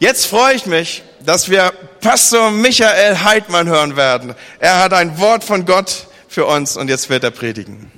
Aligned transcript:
Jetzt 0.00 0.26
freue 0.26 0.54
ich 0.54 0.64
mich, 0.64 1.02
dass 1.26 1.50
wir 1.50 1.72
Pastor 2.00 2.52
Michael 2.52 3.18
Heidmann 3.24 3.66
hören 3.66 3.96
werden. 3.96 4.36
Er 4.60 4.78
hat 4.78 4.92
ein 4.92 5.18
Wort 5.18 5.42
von 5.42 5.66
Gott 5.66 6.06
für 6.28 6.46
uns 6.46 6.76
und 6.76 6.86
jetzt 6.86 7.10
wird 7.10 7.24
er 7.24 7.32
predigen. 7.32 7.90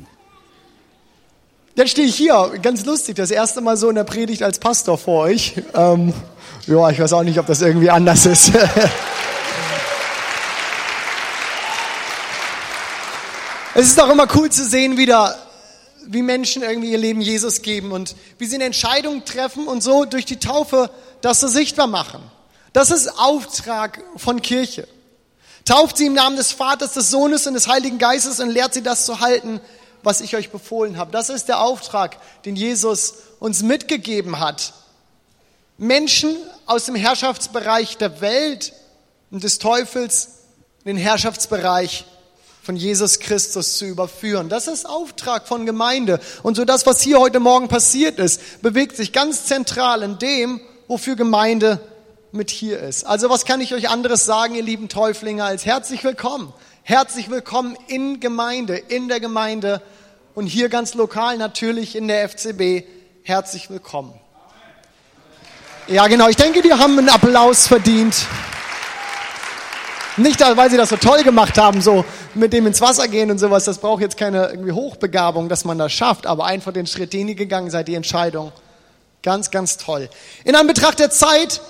Jetzt 1.74 1.90
stehe 1.90 2.08
ich 2.08 2.16
hier, 2.16 2.52
ganz 2.62 2.86
lustig, 2.86 3.16
das 3.16 3.30
erste 3.30 3.60
Mal 3.60 3.76
so 3.76 3.90
in 3.90 3.96
der 3.96 4.04
Predigt 4.04 4.42
als 4.42 4.58
Pastor 4.58 4.96
vor 4.96 5.24
euch. 5.24 5.56
Ähm, 5.74 6.14
ja, 6.66 6.88
ich 6.88 6.98
weiß 6.98 7.12
auch 7.12 7.22
nicht, 7.22 7.38
ob 7.38 7.44
das 7.46 7.60
irgendwie 7.60 7.90
anders 7.90 8.24
ist. 8.24 8.51
es 13.74 13.88
ist 13.88 13.98
doch 13.98 14.08
immer 14.08 14.26
cool 14.37 14.48
zu 14.48 14.64
sehen, 14.64 14.96
wieder, 14.96 15.37
wie 16.12 16.23
Menschen 16.23 16.62
irgendwie 16.62 16.91
ihr 16.91 16.98
Leben 16.98 17.20
Jesus 17.20 17.62
geben 17.62 17.92
und 17.92 18.16
wie 18.38 18.47
sie 18.47 18.56
eine 18.56 18.65
Entscheidung 18.65 19.24
treffen 19.24 19.69
und 19.69 19.80
so 19.80 20.05
durch 20.05 20.24
die 20.24 20.41
Taufe 20.41 20.91
das 21.20 21.38
so 21.38 21.47
sichtbar 21.47 21.87
machen. 21.87 22.20
Das 22.73 22.91
ist 22.91 23.09
Auftrag 23.16 24.02
von 24.16 24.42
Kirche. 24.42 24.88
Tauft 25.65 25.98
sie 25.98 26.06
im 26.06 26.15
Namen 26.15 26.37
des 26.37 26.51
Vaters, 26.51 26.95
des 26.95 27.10
Sohnes 27.10 27.46
und 27.46 27.54
des 27.54 27.68
Heiligen 27.68 27.98
Geistes 27.98 28.41
und 28.41 28.51
lehrt 28.51 28.74
sie 28.74 28.82
das 28.82 29.06
zu 29.06 29.20
halten, 29.20 29.60
was 30.02 30.20
ich 30.20 30.34
euch 30.34 30.51
befohlen 30.51 30.96
habe. 30.96 31.12
Das 31.12 31.30
ist 31.30 31.46
der 31.46 31.60
Auftrag, 31.60 32.16
den 32.45 32.56
Jesus 32.56 33.15
uns 33.38 33.62
mitgegeben 33.62 34.40
hat. 34.40 34.73
Menschen 35.79 36.37
aus 36.66 36.87
dem 36.87 36.96
Herrschaftsbereich 36.96 37.98
der 37.98 38.20
Welt 38.20 38.73
und 39.30 39.45
des 39.45 39.60
Teufels 39.60 40.30
in 40.84 40.96
den 40.96 40.96
Herrschaftsbereich 40.96 42.04
von 42.70 42.77
Jesus 42.77 43.19
Christus 43.19 43.79
zu 43.79 43.84
überführen. 43.84 44.48
Das 44.48 44.69
ist 44.69 44.88
Auftrag 44.88 45.48
von 45.48 45.66
Gemeinde. 45.66 46.20
Und 46.45 46.55
so 46.55 46.65
das, 46.65 46.87
was 46.87 47.01
hier 47.01 47.19
heute 47.19 47.41
Morgen 47.41 47.66
passiert 47.66 48.20
ist, 48.20 48.62
bewegt 48.62 48.96
sich 48.96 49.12
ganz 49.12 49.45
zentral 49.46 50.05
in 50.05 50.20
dem, 50.20 50.60
wofür 50.87 51.16
Gemeinde 51.16 51.80
mit 52.30 52.48
hier 52.48 52.79
ist. 52.79 53.02
Also 53.02 53.29
was 53.29 53.45
kann 53.45 53.60
ich 53.60 53.74
euch 53.74 53.88
anderes 53.88 54.24
sagen, 54.24 54.55
ihr 54.55 54.62
lieben 54.62 54.88
Täuflinge, 54.88 55.43
als 55.43 55.66
herzlich 55.66 56.04
willkommen. 56.04 56.52
Herzlich 56.85 57.29
willkommen 57.29 57.77
in 57.88 58.21
Gemeinde, 58.21 58.77
in 58.77 59.09
der 59.09 59.18
Gemeinde 59.18 59.82
und 60.37 60.46
hier 60.46 60.68
ganz 60.68 60.95
lokal 60.95 61.38
natürlich 61.38 61.96
in 61.96 62.07
der 62.07 62.29
FCB. 62.29 62.87
Herzlich 63.24 63.68
willkommen. 63.68 64.15
Ja, 65.89 66.07
genau. 66.07 66.29
Ich 66.29 66.37
denke, 66.37 66.62
die 66.62 66.73
haben 66.73 66.97
einen 66.97 67.09
Applaus 67.09 67.67
verdient. 67.67 68.29
Nicht, 70.16 70.41
weil 70.41 70.70
sie 70.70 70.77
das 70.77 70.89
so 70.89 70.97
toll 70.97 71.22
gemacht 71.22 71.56
haben, 71.58 71.80
so 71.80 72.05
mit 72.34 72.53
dem 72.53 72.66
ins 72.66 72.80
Wasser 72.80 73.08
gehen 73.08 73.30
und 73.30 73.39
sowas. 73.39 73.64
Das 73.64 73.78
braucht 73.78 74.03
jetzt 74.03 74.16
keine 74.16 74.48
irgendwie 74.48 74.72
Hochbegabung, 74.72 75.48
dass 75.48 75.64
man 75.64 75.78
das 75.78 75.92
schafft. 75.92 76.27
Aber 76.27 76.47
einfach 76.47 76.72
den 76.72 76.86
Schritt, 76.86 77.12
den 77.12 77.28
ihr 77.28 77.34
gegangen 77.34 77.70
seid, 77.70 77.89
die 77.89 77.94
Entscheidung. 77.94 78.53
Ganz, 79.22 79.50
ganz 79.50 79.77
toll. 79.77 80.08
In 80.44 80.56
Anbetracht 80.56 80.98
der 80.98 81.11
Zeit, 81.11 81.61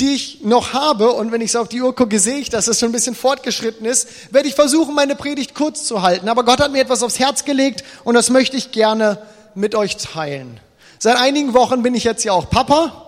die 0.00 0.14
ich 0.14 0.40
noch 0.42 0.72
habe, 0.72 1.12
und 1.12 1.30
wenn 1.30 1.40
ich 1.40 1.52
so 1.52 1.60
auf 1.60 1.68
die 1.68 1.80
Uhr 1.82 1.94
gucke, 1.94 2.18
sehe 2.18 2.38
ich, 2.38 2.48
dass 2.48 2.66
es 2.66 2.80
schon 2.80 2.88
ein 2.88 2.92
bisschen 2.92 3.14
fortgeschritten 3.14 3.86
ist, 3.86 4.32
werde 4.32 4.48
ich 4.48 4.54
versuchen, 4.54 4.94
meine 4.94 5.14
Predigt 5.14 5.54
kurz 5.54 5.84
zu 5.84 6.02
halten. 6.02 6.28
Aber 6.28 6.44
Gott 6.44 6.60
hat 6.60 6.72
mir 6.72 6.80
etwas 6.80 7.02
aufs 7.02 7.18
Herz 7.18 7.44
gelegt 7.44 7.84
und 8.04 8.14
das 8.14 8.30
möchte 8.30 8.56
ich 8.56 8.72
gerne 8.72 9.18
mit 9.54 9.74
euch 9.74 9.96
teilen. 9.98 10.58
Seit 10.98 11.16
einigen 11.16 11.52
Wochen 11.52 11.82
bin 11.82 11.94
ich 11.94 12.04
jetzt 12.04 12.24
ja 12.24 12.32
auch 12.32 12.48
Papa 12.48 13.01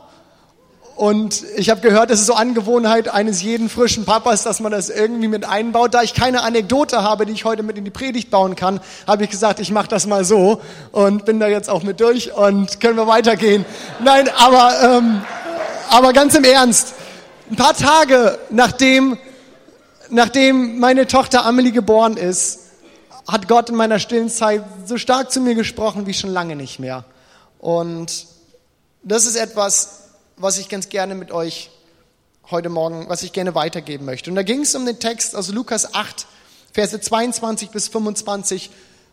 und 0.97 1.43
ich 1.57 1.71
habe 1.71 1.81
gehört, 1.81 2.11
es 2.13 2.21
ist 2.21 2.27
so 2.27 2.35
Angewohnheit 2.35 3.09
eines 3.09 3.43
jeden 3.43 3.69
frischen 3.69 4.05
Papas, 4.05 4.45
dass 4.45 4.61
man 4.61 4.71
das 4.71 4.91
irgendwie 4.91 5.27
mit 5.27 5.45
einbaut. 5.45 5.93
Da 5.93 6.03
ich 6.03 6.15
keine 6.15 6.43
Anekdote 6.43 7.03
habe, 7.03 7.27
die 7.27 7.33
ich 7.33 7.45
heute 7.45 7.65
mit 7.65 7.77
in 7.77 7.85
die 7.85 7.91
Predigt 7.91 8.31
bauen 8.31 8.55
kann, 8.55 8.81
habe 9.07 9.25
ich 9.25 9.31
gesagt, 9.31 9.59
ich 9.59 9.73
mache 9.73 9.89
das 9.89 10.07
mal 10.07 10.25
so 10.25 10.61
und 10.93 11.25
bin 11.25 11.41
da 11.41 11.49
jetzt 11.49 11.69
auch 11.69 11.83
mit 11.83 11.99
durch 11.99 12.33
und 12.33 12.81
können 12.81 12.97
wir 12.97 13.09
weitergehen. 13.09 13.65
Nein, 14.05 14.29
aber, 14.37 14.99
ähm, 14.99 15.23
aber 15.91 16.13
ganz 16.13 16.37
im 16.37 16.45
Ernst. 16.45 16.95
Ein 17.51 17.57
paar 17.57 17.75
Tage 17.75 18.39
nachdem, 18.51 19.19
nachdem 20.11 20.79
meine 20.79 21.09
Tochter 21.09 21.45
Amelie 21.45 21.73
geboren 21.73 22.17
ist, 22.17 22.61
hat 23.27 23.49
Gott 23.49 23.69
in 23.69 23.75
meiner 23.75 23.99
stillen 23.99 24.29
Zeit 24.29 24.63
so 24.87 24.97
stark 24.97 25.33
zu 25.33 25.41
mir 25.41 25.57
gesprochen 25.57 26.07
wie 26.07 26.15
schon 26.15 26.31
lange 26.31 26.55
nicht 26.55 26.79
mehr. 26.79 27.05
Und 27.59 28.27
das 29.03 29.27
ist 29.27 29.37
etwas, 29.37 30.04
was 30.37 30.59
ich 30.59 30.69
ganz 30.69 30.89
gerne 30.89 31.15
mit 31.15 31.31
euch 31.31 31.71
heute 32.51 32.69
Morgen, 32.69 33.09
was 33.09 33.23
ich 33.23 33.33
gerne 33.33 33.55
weitergeben 33.55 34.05
möchte. 34.05 34.31
Und 34.31 34.37
da 34.37 34.43
ging 34.43 34.63
es 34.63 34.75
um 34.75 34.85
den 34.85 34.99
Text 34.99 35.37
aus 35.37 35.49
Lukas 35.49 35.95
8, 35.95 36.27
Verse 36.73 37.01
22 37.01 37.71
bis 37.71 37.89
25. 37.89 38.71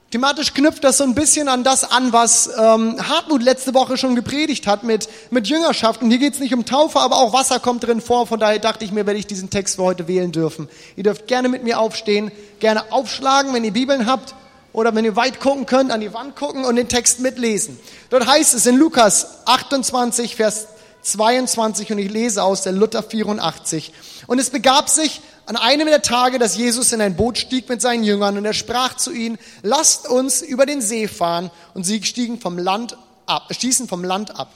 Thematisch 0.09 0.53
knüpft 0.53 0.83
das 0.83 0.97
so 0.97 1.05
ein 1.05 1.15
bisschen 1.15 1.47
an 1.47 1.63
das 1.63 1.89
an, 1.89 2.11
was 2.11 2.49
ähm, 2.57 2.97
Hartmut 3.07 3.41
letzte 3.41 3.73
Woche 3.73 3.97
schon 3.97 4.15
gepredigt 4.15 4.67
hat 4.67 4.83
mit, 4.83 5.07
mit 5.29 5.47
Jüngerschaft. 5.47 6.01
Und 6.01 6.09
hier 6.09 6.19
geht 6.19 6.33
es 6.33 6.39
nicht 6.39 6.53
um 6.53 6.65
Taufe, 6.65 6.99
aber 6.99 7.17
auch 7.17 7.31
Wasser 7.31 7.59
kommt 7.59 7.85
drin 7.85 8.01
vor. 8.01 8.27
Von 8.27 8.39
daher 8.39 8.59
dachte 8.59 8.83
ich 8.83 8.91
mir, 8.91 9.05
werde 9.05 9.19
ich 9.19 9.27
diesen 9.27 9.49
Text 9.49 9.77
für 9.77 9.83
heute 9.83 10.09
wählen 10.09 10.33
dürfen. 10.33 10.67
Ihr 10.97 11.03
dürft 11.03 11.27
gerne 11.27 11.47
mit 11.47 11.63
mir 11.63 11.79
aufstehen, 11.79 12.31
gerne 12.59 12.91
aufschlagen, 12.91 13.53
wenn 13.53 13.63
ihr 13.63 13.71
Bibeln 13.71 14.05
habt. 14.05 14.35
Oder 14.73 14.95
wenn 14.95 15.05
ihr 15.05 15.17
weit 15.17 15.39
gucken 15.41 15.65
könnt, 15.65 15.91
an 15.91 15.99
die 15.99 16.13
Wand 16.13 16.35
gucken 16.35 16.63
und 16.63 16.77
den 16.77 16.87
Text 16.87 17.19
mitlesen. 17.19 17.77
Dort 18.09 18.25
heißt 18.25 18.53
es 18.53 18.65
in 18.65 18.77
Lukas 18.77 19.45
28, 19.45 20.35
Vers 20.35 20.67
22 21.01 21.91
und 21.91 21.97
ich 21.97 22.11
lese 22.11 22.43
aus 22.43 22.61
der 22.63 22.73
Luther 22.73 23.03
84. 23.03 23.91
Und 24.27 24.39
es 24.39 24.49
begab 24.49 24.89
sich 24.89 25.21
an 25.45 25.55
einem 25.55 25.87
der 25.87 26.01
Tage, 26.01 26.39
dass 26.39 26.55
Jesus 26.55 26.93
in 26.93 27.01
ein 27.01 27.15
Boot 27.15 27.37
stieg 27.37 27.67
mit 27.67 27.81
seinen 27.81 28.03
Jüngern 28.03 28.37
und 28.37 28.45
er 28.45 28.53
sprach 28.53 28.95
zu 28.95 29.11
ihnen, 29.11 29.37
lasst 29.63 30.07
uns 30.07 30.41
über 30.41 30.65
den 30.65 30.81
See 30.81 31.07
fahren. 31.07 31.51
Und 31.73 31.83
sie 31.83 32.03
stiegen 32.03 32.39
vom 32.39 32.57
Land 32.57 32.97
ab, 33.25 33.47
stießen 33.51 33.87
vom 33.87 34.03
Land 34.03 34.39
ab. 34.39 34.51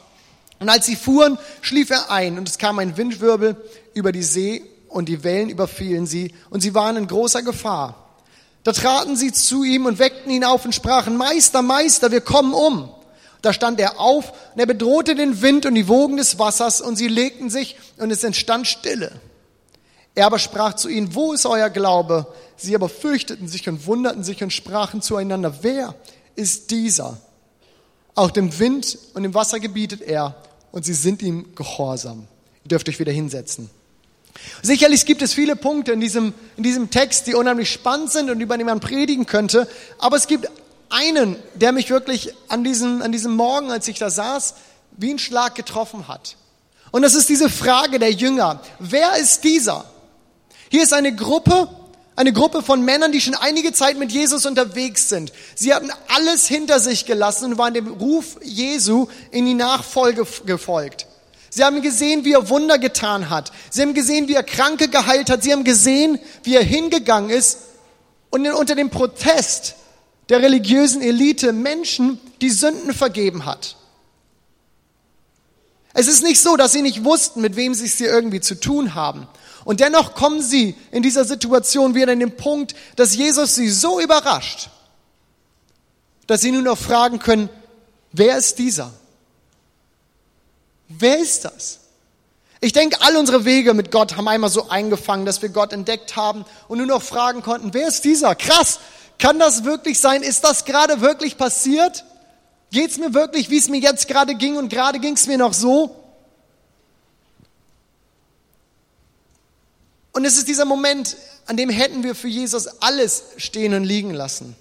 Und 0.59 0.69
als 0.69 0.85
sie 0.85 0.95
fuhren, 0.95 1.38
schlief 1.61 1.89
er 1.89 2.11
ein 2.11 2.38
und 2.38 2.47
es 2.47 2.57
kam 2.57 2.79
ein 2.79 2.95
Windwirbel 2.95 3.57
über 3.94 4.12
die 4.12 4.23
See 4.23 4.63
und 4.88 5.09
die 5.09 5.23
Wellen 5.23 5.50
überfielen 5.50 6.07
sie 6.07 6.33
und 6.50 6.62
sie 6.62 6.73
waren 6.73 6.95
in 6.95 7.07
großer 7.07 7.44
Gefahr. 7.44 7.95
Da 8.63 8.72
traten 8.72 9.16
sie 9.16 9.31
zu 9.31 9.63
ihm 9.63 9.85
und 9.85 10.00
weckten 10.00 10.31
ihn 10.31 10.44
auf 10.44 10.66
und 10.66 10.73
sprachen, 10.73 11.17
Meister, 11.17 11.62
Meister, 11.62 12.12
wir 12.12 12.22
kommen 12.22 12.53
um. 12.53 12.89
Da 13.45 13.53
stand 13.53 13.79
er 13.79 14.00
auf 14.00 14.33
und 14.56 14.59
er 14.59 14.66
bedrohte 14.66 15.13
den 15.13 15.44
Wind 15.44 15.67
und 15.67 15.75
die 15.75 15.88
Wogen 15.88 16.17
des 16.17 16.39
Wassers 16.39 16.81
und 16.81 16.95
sie 16.95 17.07
legten 17.07 17.51
sich 17.51 17.78
und 17.97 18.09
es 18.09 18.23
entstand 18.23 18.66
Stille. 18.66 19.11
Er 20.16 20.25
aber 20.25 20.39
sprach 20.39 20.73
zu 20.73 20.89
ihnen, 20.89 21.13
wo 21.13 21.31
ist 21.31 21.45
euer 21.45 21.69
Glaube? 21.69 22.25
Sie 22.57 22.73
aber 22.73 22.89
fürchteten 22.89 23.47
sich 23.47 23.69
und 23.69 23.85
wunderten 23.85 24.23
sich 24.23 24.41
und 24.41 24.51
sprachen 24.51 25.03
zueinander, 25.03 25.59
wer 25.61 25.94
ist 26.35 26.72
dieser? 26.72 27.22
Auch 28.16 28.31
dem 28.31 28.57
Wind 28.57 28.97
und 29.13 29.22
dem 29.22 29.35
Wasser 29.35 29.59
gebietet 29.59 30.01
er 30.01 30.35
und 30.72 30.83
sie 30.83 30.95
sind 30.95 31.22
ihm 31.22 31.53
gehorsam. 31.53 32.27
Ihr 32.63 32.69
dürft 32.69 32.89
euch 32.89 32.97
wieder 32.97 33.12
hinsetzen. 33.12 33.69
Sicherlich 34.63 35.06
gibt 35.06 35.22
es 35.22 35.35
viele 35.35 35.56
Punkte 35.56 35.91
in 35.91 36.00
diesem, 36.00 36.33
in 36.57 36.63
diesem 36.63 36.89
Text, 36.89 37.27
die 37.27 37.35
unheimlich 37.35 37.69
spannend 37.69 38.12
sind 38.12 38.31
und 38.31 38.41
über 38.41 38.57
die 38.57 38.63
man 38.63 38.79
predigen 38.79 39.27
könnte, 39.27 39.67
aber 40.00 40.17
es 40.17 40.25
gibt 40.25 40.50
einen, 40.90 41.35
der 41.56 41.72
mich 41.72 41.90
wirklich 41.90 42.34
an 42.47 42.63
diesem, 42.63 43.01
an 43.01 43.12
diesem 43.12 43.35
Morgen, 43.35 43.72
als 43.72 43.88
ich 43.88 44.00
da 44.00 44.09
saß, 44.09 44.56
wie 44.97 45.13
ein 45.13 45.19
Schlag 45.19 45.56
getroffen 45.56 46.07
hat. 46.07 46.35
Und 46.91 47.01
das 47.01 47.16
ist 47.16 47.29
diese 47.29 47.50
Frage 47.50 48.00
der 48.00 48.12
Jünger. 48.12 48.62
Wer 48.79 49.18
ist 49.18 49.44
dieser? 49.44 49.85
Hier 50.69 50.84
ist 50.84 50.94
eine 50.94 51.13
Gruppe, 51.16 51.68
eine 52.16 52.31
Gruppe 52.31 52.62
von 52.62 52.84
Männern, 52.84 53.12
die 53.12 53.22
schon 53.22 53.35
einige 53.35 53.74
Zeit 53.74 53.97
mit 53.97 54.12
Jesus 54.12 54.45
unterwegs 54.45 55.09
sind. 55.09 55.34
Sie 55.56 55.74
hatten 55.74 55.91
alles 56.07 56.47
hinter 56.47 56.79
sich 56.79 57.06
gelassen 57.06 57.51
und 57.51 57.57
waren 57.57 57.74
dem 57.74 57.88
Ruf 57.88 58.38
Jesu 58.44 59.07
in 59.31 59.45
die 59.45 59.53
Nachfolge 59.53 60.25
gefolgt. 60.45 61.07
Sie 61.50 61.63
haben 61.63 61.81
gesehen, 61.81 62.25
wie 62.25 62.34
er 62.34 62.50
Wunder 62.50 62.78
getan 62.78 63.29
hat. 63.29 63.51
Sie 63.69 63.81
haben 63.81 63.94
gesehen, 63.94 64.28
wie 64.28 64.34
er 64.34 64.44
Kranke 64.44 64.90
geheilt 64.90 65.29
hat. 65.29 65.44
Sie 65.44 65.53
haben 65.53 65.63
gesehen, 65.63 66.19
wie 66.44 66.56
er 66.56 66.63
hingegangen 66.63 67.29
ist 67.29 67.59
und 68.29 68.45
unter 68.47 68.75
dem 68.75 68.90
Protest 68.90 69.75
der 70.30 70.41
religiösen 70.41 71.02
Elite 71.02 71.53
Menschen 71.53 72.19
die 72.41 72.50
Sünden 72.50 72.94
vergeben 72.94 73.46
hat. 73.46 73.75
Es 75.94 76.08
ist 76.08 76.24
nicht 76.24 76.41
so, 76.41 76.58
dass 76.58 76.74
sie 76.74 76.81
nicht 76.81 77.03
wussten, 77.03 77.41
mit 77.41 77.56
wem 77.56 77.74
sie 77.74 77.86
es 77.86 77.97
hier 77.97 78.09
irgendwie 78.09 78.41
zu 78.41 78.59
tun 78.59 78.95
haben. 78.95 79.27
Und 79.63 79.80
dennoch 79.80 80.13
kommen 80.13 80.42
sie 80.42 80.75
in 80.92 81.01
dieser 81.01 81.25
Situation 81.25 81.95
wieder 81.95 82.12
an 82.12 82.19
den 82.19 82.36
Punkt, 82.36 82.75
dass 82.98 83.16
Jesus 83.16 83.56
sie 83.56 83.69
so 83.69 84.00
überrascht, 84.00 84.69
dass 86.27 86.42
sie 86.42 86.51
nur 86.51 86.62
noch 86.62 86.77
fragen 86.77 87.19
können, 87.19 87.50
wer 88.12 88.38
ist 88.38 88.60
dieser? 88.60 88.92
Wer 90.88 91.19
ist 91.19 91.45
das? 91.45 91.80
Ich 92.62 92.74
denke, 92.74 93.01
all 93.01 93.16
unsere 93.16 93.45
Wege 93.45 93.74
mit 93.74 93.92
Gott 93.92 94.18
haben 94.18 94.27
einmal 94.27 94.50
so 94.50 94.69
eingefangen, 94.69 95.25
dass 95.25 95.42
wir 95.42 95.50
Gott 95.50 95.72
entdeckt 95.72 96.16
haben 96.16 96.45
und 96.68 96.77
nur 96.77 96.88
noch 96.88 97.01
fragen 97.01 97.42
konnten, 97.42 97.74
wer 97.74 97.88
ist 97.88 98.04
dieser? 98.06 98.36
Krass, 98.36 98.80
kann 99.19 99.39
das 99.39 99.63
wirklich 99.63 100.00
sein? 100.00 100.23
Ist 100.23 100.44
das 100.44 100.65
gerade 100.65 101.01
wirklich 101.01 101.38
passiert? 101.38 102.03
Geht 102.71 102.91
es 102.91 102.97
mir 102.97 103.13
wirklich, 103.13 103.50
wie 103.50 103.57
es 103.57 103.69
mir 103.69 103.79
jetzt 103.79 104.07
gerade 104.07 104.35
ging 104.35 104.57
und 104.57 104.69
gerade 104.69 105.00
ging 105.00 105.13
es 105.13 105.27
mir 105.27 105.38
noch 105.38 105.53
so? 105.53 105.95
Und 110.12 110.25
es 110.25 110.38
ist 110.38 110.47
dieser 110.47 110.65
Moment, 110.65 111.17
an 111.45 111.57
dem 111.57 111.69
hätten 111.69 112.03
wir 112.03 112.15
für 112.15 112.27
Jesus 112.27 112.67
alles 112.81 113.23
stehen 113.38 113.73
und 113.73 113.83
liegen 113.83 114.12
lassen. 114.12 114.56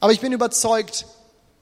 Aber 0.00 0.12
ich 0.12 0.20
bin 0.20 0.32
überzeugt, 0.32 1.06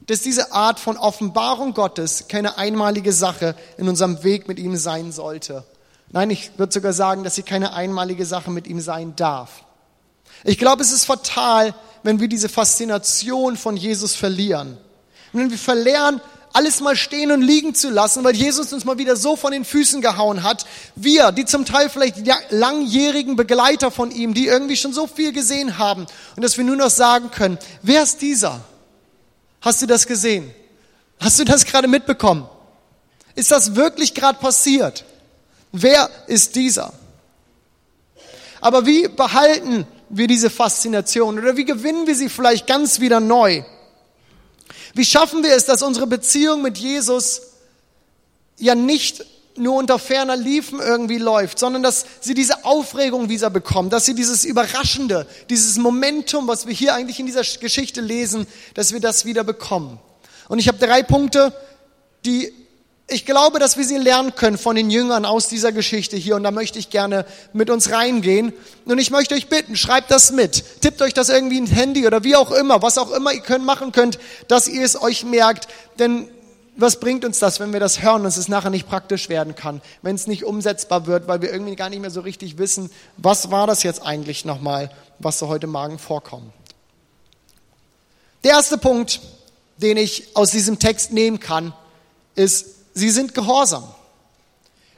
dass 0.07 0.21
diese 0.21 0.53
Art 0.53 0.79
von 0.79 0.97
Offenbarung 0.97 1.75
Gottes 1.75 2.29
keine 2.29 2.59
einmalige 2.59 3.13
Sache 3.13 3.57
in 3.77 3.89
unserem 3.89 4.23
Weg 4.23 4.47
mit 4.47 4.59
ihm 4.59 4.77
sein 4.77 5.11
sollte. 5.11 5.65
Nein, 6.11 6.31
ich 6.31 6.59
würde 6.59 6.73
sogar 6.73 6.93
sagen, 6.93 7.25
dass 7.25 7.35
sie 7.35 7.43
keine 7.43 7.73
einmalige 7.73 8.25
Sache 8.25 8.51
mit 8.51 8.67
ihm 8.69 8.81
sein 8.81 9.17
darf. 9.17 9.65
Ich 10.45 10.59
glaube, 10.59 10.83
es 10.83 10.93
ist 10.93 11.05
fatal, 11.05 11.75
wenn 12.03 12.21
wir 12.21 12.29
diese 12.29 12.49
Faszination 12.49 13.57
von 13.57 13.77
Jesus 13.77 14.15
verlieren. 14.15 14.79
wenn 15.33 15.51
wir 15.51 15.59
verlernen, 15.59 16.21
alles 16.57 16.81
mal 16.81 16.97
stehen 16.97 17.33
und 17.33 17.43
liegen 17.43 17.75
zu 17.75 17.91
lassen, 17.91 18.25
weil 18.25 18.35
Jesus 18.35 18.73
uns 18.73 18.87
mal 18.87 18.97
wieder 18.97 19.15
so 19.15 19.37
von 19.37 19.53
den 19.53 19.67
Füßen 19.67 20.01
gehauen 20.01 20.43
hat. 20.43 20.65
Wir, 20.95 21.31
die 21.31 21.45
zum 21.45 21.67
Teil 21.67 21.91
vielleicht 21.91 22.17
langjährigen 22.49 23.37
Begleiter 23.37 23.91
von 23.91 24.11
ihm, 24.11 24.33
die 24.33 24.47
irgendwie 24.47 24.77
schon 24.79 24.95
so 24.95 25.07
viel 25.07 25.33
gesehen 25.33 25.77
haben 25.77 26.07
und 26.35 26.43
dass 26.43 26.57
wir 26.57 26.65
nur 26.65 26.77
noch 26.77 26.89
sagen 26.89 27.31
können, 27.31 27.59
wer 27.83 28.03
ist 28.03 28.23
dieser? 28.23 28.63
Hast 29.61 29.83
du 29.83 29.87
das 29.87 30.07
gesehen? 30.07 30.51
Hast 31.21 31.39
du 31.39 31.45
das 31.45 31.67
gerade 31.67 31.89
mitbekommen? 31.89 32.49
Ist 33.35 33.51
das 33.51 33.75
wirklich 33.75 34.15
gerade 34.15 34.39
passiert? 34.39 35.05
Wer 35.73 36.09
ist 36.27 36.57
dieser? 36.57 36.95
Aber 38.63 38.87
wie 38.87 39.09
behalten 39.09 39.87
wir 40.09 40.27
diese 40.27 40.51
Faszination 40.51 41.39
oder 41.39 41.57
wie 41.57 41.65
gewinnen 41.65 42.07
wir 42.07 42.15
sie 42.15 42.29
vielleicht 42.29 42.67
ganz 42.67 43.01
wieder 43.01 43.21
neu? 43.21 43.63
Wie 44.95 45.05
schaffen 45.05 45.43
wir 45.43 45.55
es, 45.55 45.67
dass 45.67 45.83
unsere 45.83 46.07
Beziehung 46.07 46.63
mit 46.63 46.79
Jesus 46.79 47.43
ja 48.59 48.75
nicht 48.75 49.25
nur 49.59 49.77
unter 49.77 49.99
ferner 49.99 50.37
Liefen 50.37 50.81
irgendwie 50.81 51.19
läuft, 51.19 51.59
sondern 51.59 51.83
dass 51.83 52.07
sie 52.21 52.35
diese 52.35 52.65
Aufregung 52.65 53.29
wieder 53.29 53.51
bekommen, 53.51 53.91
dass 53.91 54.05
sie 54.05 54.15
dieses 54.15 54.45
Überraschende, 54.45 55.27
dieses 55.51 55.79
Momentum, 55.79 56.47
was 56.49 56.67
wir 56.67 56.75
hier 56.75 56.95
eigentlich 56.95 57.21
in 57.21 57.27
dieser 57.27 57.43
Geschichte 57.61 58.01
lesen, 58.01 58.47
dass 58.75 58.93
wir 58.93 59.01
das 59.01 59.25
wieder 59.25 59.45
bekommen. 59.45 59.99
Und 60.49 60.59
ich 60.59 60.69
habe 60.69 60.79
drei 60.79 61.03
Punkte, 61.03 61.53
die 62.25 62.53
ich 63.09 63.25
glaube, 63.25 63.61
dass 63.61 63.77
wir 63.77 63.85
sie 63.85 63.99
lernen 63.99 64.35
können 64.35 64.59
von 64.59 64.75
den 64.75 64.91
Jüngern 64.91 65.25
aus 65.25 65.49
dieser 65.49 65.71
Geschichte 65.71 66.17
hier 66.17 66.35
und 66.35 66.43
da 66.43 66.51
möchte 66.51 66.79
ich 66.81 66.91
gerne 66.91 67.25
mit 67.53 67.71
uns 67.71 67.93
reingehen. 67.93 68.53
Und 68.85 68.99
ich 68.99 69.13
möchte 69.13 69.37
euch 69.37 69.49
bitten, 69.49 69.77
schreibt 69.77 70.11
das 70.11 70.33
mit, 70.33 70.81
tippt 70.81 71.01
euch 71.03 71.15
das 71.15 71.29
irgendwie 71.29 71.59
ins 71.59 71.71
Handy 71.71 72.07
oder 72.07 72.25
wie 72.25 72.35
auch 72.35 72.51
immer, 72.51 72.83
was 72.83 72.99
auch 72.99 73.13
immer 73.13 73.33
ihr 73.33 73.43
könnt, 73.43 73.65
machen 73.65 73.93
könnt, 73.93 74.19
dass 74.49 74.67
ihr 74.67 74.85
es 74.85 75.01
euch 75.01 75.25
merkt, 75.25 75.69
denn 76.01 76.29
was 76.77 76.99
bringt 76.99 77.25
uns 77.25 77.39
das, 77.39 77.61
wenn 77.61 77.73
wir 77.73 77.81
das 77.81 78.03
hören 78.03 78.23
und 78.23 78.27
es 78.27 78.49
nachher 78.49 78.71
nicht 78.71 78.89
praktisch 78.89 79.29
werden 79.29 79.55
kann, 79.55 79.81
wenn 80.03 80.17
es 80.17 80.27
nicht 80.27 80.45
umsetzbar 80.45 81.07
wird, 81.07 81.29
weil 81.29 81.41
wir 81.43 81.53
irgendwie 81.53 81.77
gar 81.77 81.89
nicht 81.89 82.01
mehr 82.01 82.11
so 82.11 82.21
richtig 82.21 82.59
wissen, 82.59 82.91
was 83.17 83.53
war 83.53 83.69
das 83.69 83.85
jetzt 83.85 84.03
eigentlich 84.03 84.45
nochmal, 84.45 84.91
was 85.21 85.39
so 85.39 85.47
heute 85.47 85.69
Morgen 85.69 85.99
vorkommt. 85.99 86.53
Der 88.43 88.53
erste 88.53 88.79
Punkt, 88.79 89.21
den 89.79 89.97
ich 89.97 90.37
aus 90.37 90.51
diesem 90.51 90.79
Text 90.79 91.13
nehmen 91.13 91.41
kann, 91.41 91.73
ist, 92.35 92.76
sie 92.97 93.11
sind 93.11 93.35
gehorsam. 93.35 93.85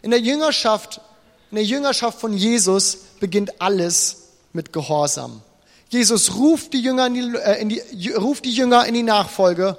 In 0.03 0.11
der 0.11 0.21
Jüngerschaft, 0.21 1.01
in 1.51 1.57
der 1.57 1.65
Jüngerschaft 1.65 2.21
von 2.21 2.33
Jesus 2.33 2.99
beginnt 3.21 3.61
alles 3.61 4.29
mit 4.53 4.73
Gehorsam. 4.73 5.43
Jesus 5.91 6.37
ruft 6.37 6.73
die 6.73 6.81
Jünger 6.81 7.07
in 7.07 7.15
die, 7.15 7.37
äh, 7.39 7.61
in 7.61 7.69
die, 7.69 8.13
ruft 8.13 8.45
die 8.45 8.53
Jünger 8.53 8.87
in 8.87 8.95
die 8.95 9.03
Nachfolge 9.03 9.77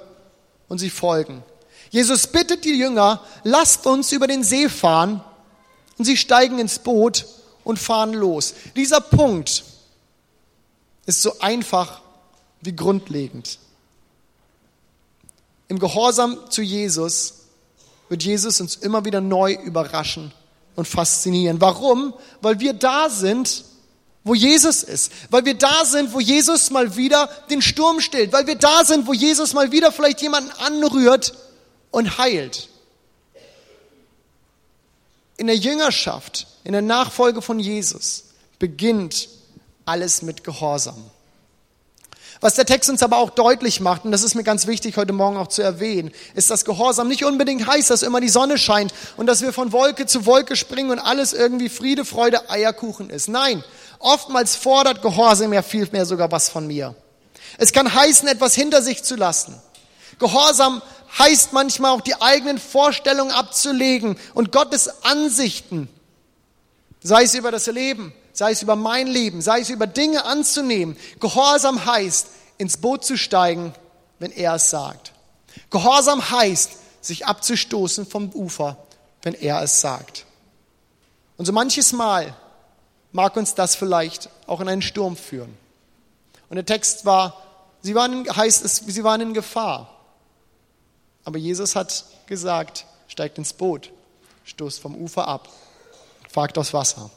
und 0.68 0.78
sie 0.78 0.90
folgen. 0.90 1.42
Jesus 1.90 2.26
bittet 2.26 2.64
die 2.64 2.78
Jünger, 2.78 3.24
lasst 3.42 3.86
uns 3.86 4.12
über 4.12 4.26
den 4.26 4.44
See 4.44 4.68
fahren 4.68 5.24
und 5.96 6.04
sie 6.04 6.16
steigen 6.16 6.58
ins 6.58 6.78
Boot 6.78 7.26
und 7.64 7.78
fahren 7.78 8.12
los. 8.12 8.54
Dieser 8.76 9.00
Punkt 9.00 9.64
ist 11.06 11.22
so 11.22 11.38
einfach 11.40 12.02
wie 12.60 12.76
grundlegend. 12.76 13.58
Im 15.68 15.78
Gehorsam 15.78 16.50
zu 16.50 16.60
Jesus 16.62 17.39
wird 18.10 18.24
Jesus 18.24 18.60
uns 18.60 18.76
immer 18.76 19.04
wieder 19.04 19.20
neu 19.20 19.54
überraschen 19.54 20.32
und 20.74 20.86
faszinieren. 20.86 21.60
Warum? 21.60 22.12
Weil 22.42 22.58
wir 22.58 22.72
da 22.72 23.08
sind, 23.08 23.64
wo 24.24 24.34
Jesus 24.34 24.82
ist. 24.82 25.12
Weil 25.30 25.44
wir 25.44 25.54
da 25.54 25.84
sind, 25.84 26.12
wo 26.12 26.18
Jesus 26.18 26.70
mal 26.70 26.96
wieder 26.96 27.30
den 27.50 27.62
Sturm 27.62 28.00
stillt. 28.00 28.32
Weil 28.32 28.48
wir 28.48 28.56
da 28.56 28.84
sind, 28.84 29.06
wo 29.06 29.12
Jesus 29.12 29.54
mal 29.54 29.70
wieder 29.70 29.92
vielleicht 29.92 30.20
jemanden 30.22 30.50
anrührt 30.58 31.34
und 31.92 32.18
heilt. 32.18 32.68
In 35.36 35.46
der 35.46 35.56
Jüngerschaft, 35.56 36.48
in 36.64 36.72
der 36.72 36.82
Nachfolge 36.82 37.40
von 37.40 37.60
Jesus 37.60 38.24
beginnt 38.58 39.28
alles 39.84 40.20
mit 40.22 40.42
Gehorsam. 40.42 41.10
Was 42.40 42.54
der 42.54 42.64
Text 42.64 42.88
uns 42.88 43.02
aber 43.02 43.18
auch 43.18 43.30
deutlich 43.30 43.80
macht, 43.80 44.06
und 44.06 44.12
das 44.12 44.22
ist 44.22 44.34
mir 44.34 44.44
ganz 44.44 44.66
wichtig 44.66 44.96
heute 44.96 45.12
Morgen 45.12 45.36
auch 45.36 45.48
zu 45.48 45.60
erwähnen, 45.60 46.10
ist, 46.34 46.50
dass 46.50 46.64
Gehorsam 46.64 47.06
nicht 47.06 47.24
unbedingt 47.24 47.66
heißt, 47.66 47.90
dass 47.90 48.02
immer 48.02 48.20
die 48.20 48.30
Sonne 48.30 48.56
scheint 48.56 48.94
und 49.18 49.26
dass 49.26 49.42
wir 49.42 49.52
von 49.52 49.72
Wolke 49.72 50.06
zu 50.06 50.24
Wolke 50.24 50.56
springen 50.56 50.90
und 50.90 50.98
alles 50.98 51.34
irgendwie 51.34 51.68
Friede, 51.68 52.06
Freude, 52.06 52.48
Eierkuchen 52.48 53.10
ist. 53.10 53.28
Nein, 53.28 53.62
oftmals 53.98 54.56
fordert 54.56 55.02
Gehorsam 55.02 55.52
ja 55.52 55.60
viel 55.60 55.86
mehr 55.92 56.06
sogar 56.06 56.32
was 56.32 56.48
von 56.48 56.66
mir. 56.66 56.94
Es 57.58 57.72
kann 57.72 57.92
heißen, 57.92 58.26
etwas 58.26 58.54
hinter 58.54 58.80
sich 58.80 59.02
zu 59.02 59.16
lassen. 59.16 59.60
Gehorsam 60.18 60.80
heißt 61.18 61.52
manchmal 61.52 61.90
auch 61.90 62.00
die 62.00 62.22
eigenen 62.22 62.58
Vorstellungen 62.58 63.32
abzulegen 63.32 64.16
und 64.32 64.50
Gottes 64.50 65.04
Ansichten, 65.04 65.90
sei 67.02 67.24
es 67.24 67.34
über 67.34 67.50
das 67.50 67.66
Leben, 67.66 68.14
sei 68.32 68.52
es 68.52 68.62
über 68.62 68.76
mein 68.76 69.06
Leben, 69.06 69.42
sei 69.42 69.60
es 69.60 69.70
über 69.70 69.86
Dinge 69.86 70.24
anzunehmen. 70.24 70.96
Gehorsam 71.20 71.84
heißt, 71.84 72.28
ins 72.58 72.76
Boot 72.76 73.04
zu 73.04 73.16
steigen, 73.16 73.74
wenn 74.18 74.32
er 74.32 74.54
es 74.54 74.70
sagt. 74.70 75.12
Gehorsam 75.70 76.30
heißt, 76.30 76.72
sich 77.00 77.26
abzustoßen 77.26 78.06
vom 78.06 78.30
Ufer, 78.30 78.76
wenn 79.22 79.34
er 79.34 79.62
es 79.62 79.80
sagt. 79.80 80.26
Und 81.36 81.46
so 81.46 81.52
manches 81.52 81.92
Mal 81.92 82.36
mag 83.12 83.36
uns 83.36 83.54
das 83.54 83.74
vielleicht 83.74 84.28
auch 84.46 84.60
in 84.60 84.68
einen 84.68 84.82
Sturm 84.82 85.16
führen. 85.16 85.56
Und 86.48 86.56
der 86.56 86.66
Text 86.66 87.04
war, 87.06 87.42
sie 87.80 87.94
waren, 87.94 88.28
heißt 88.28 88.64
es, 88.64 88.76
sie 88.76 89.04
waren 89.04 89.20
in 89.20 89.34
Gefahr. 89.34 89.96
Aber 91.24 91.38
Jesus 91.38 91.76
hat 91.76 92.04
gesagt, 92.26 92.86
steigt 93.08 93.38
ins 93.38 93.52
Boot, 93.52 93.90
stoßt 94.44 94.80
vom 94.80 94.94
Ufer 94.94 95.26
ab, 95.28 95.48
fragt 96.28 96.58
aus 96.58 96.72
Wasser. 96.72 97.10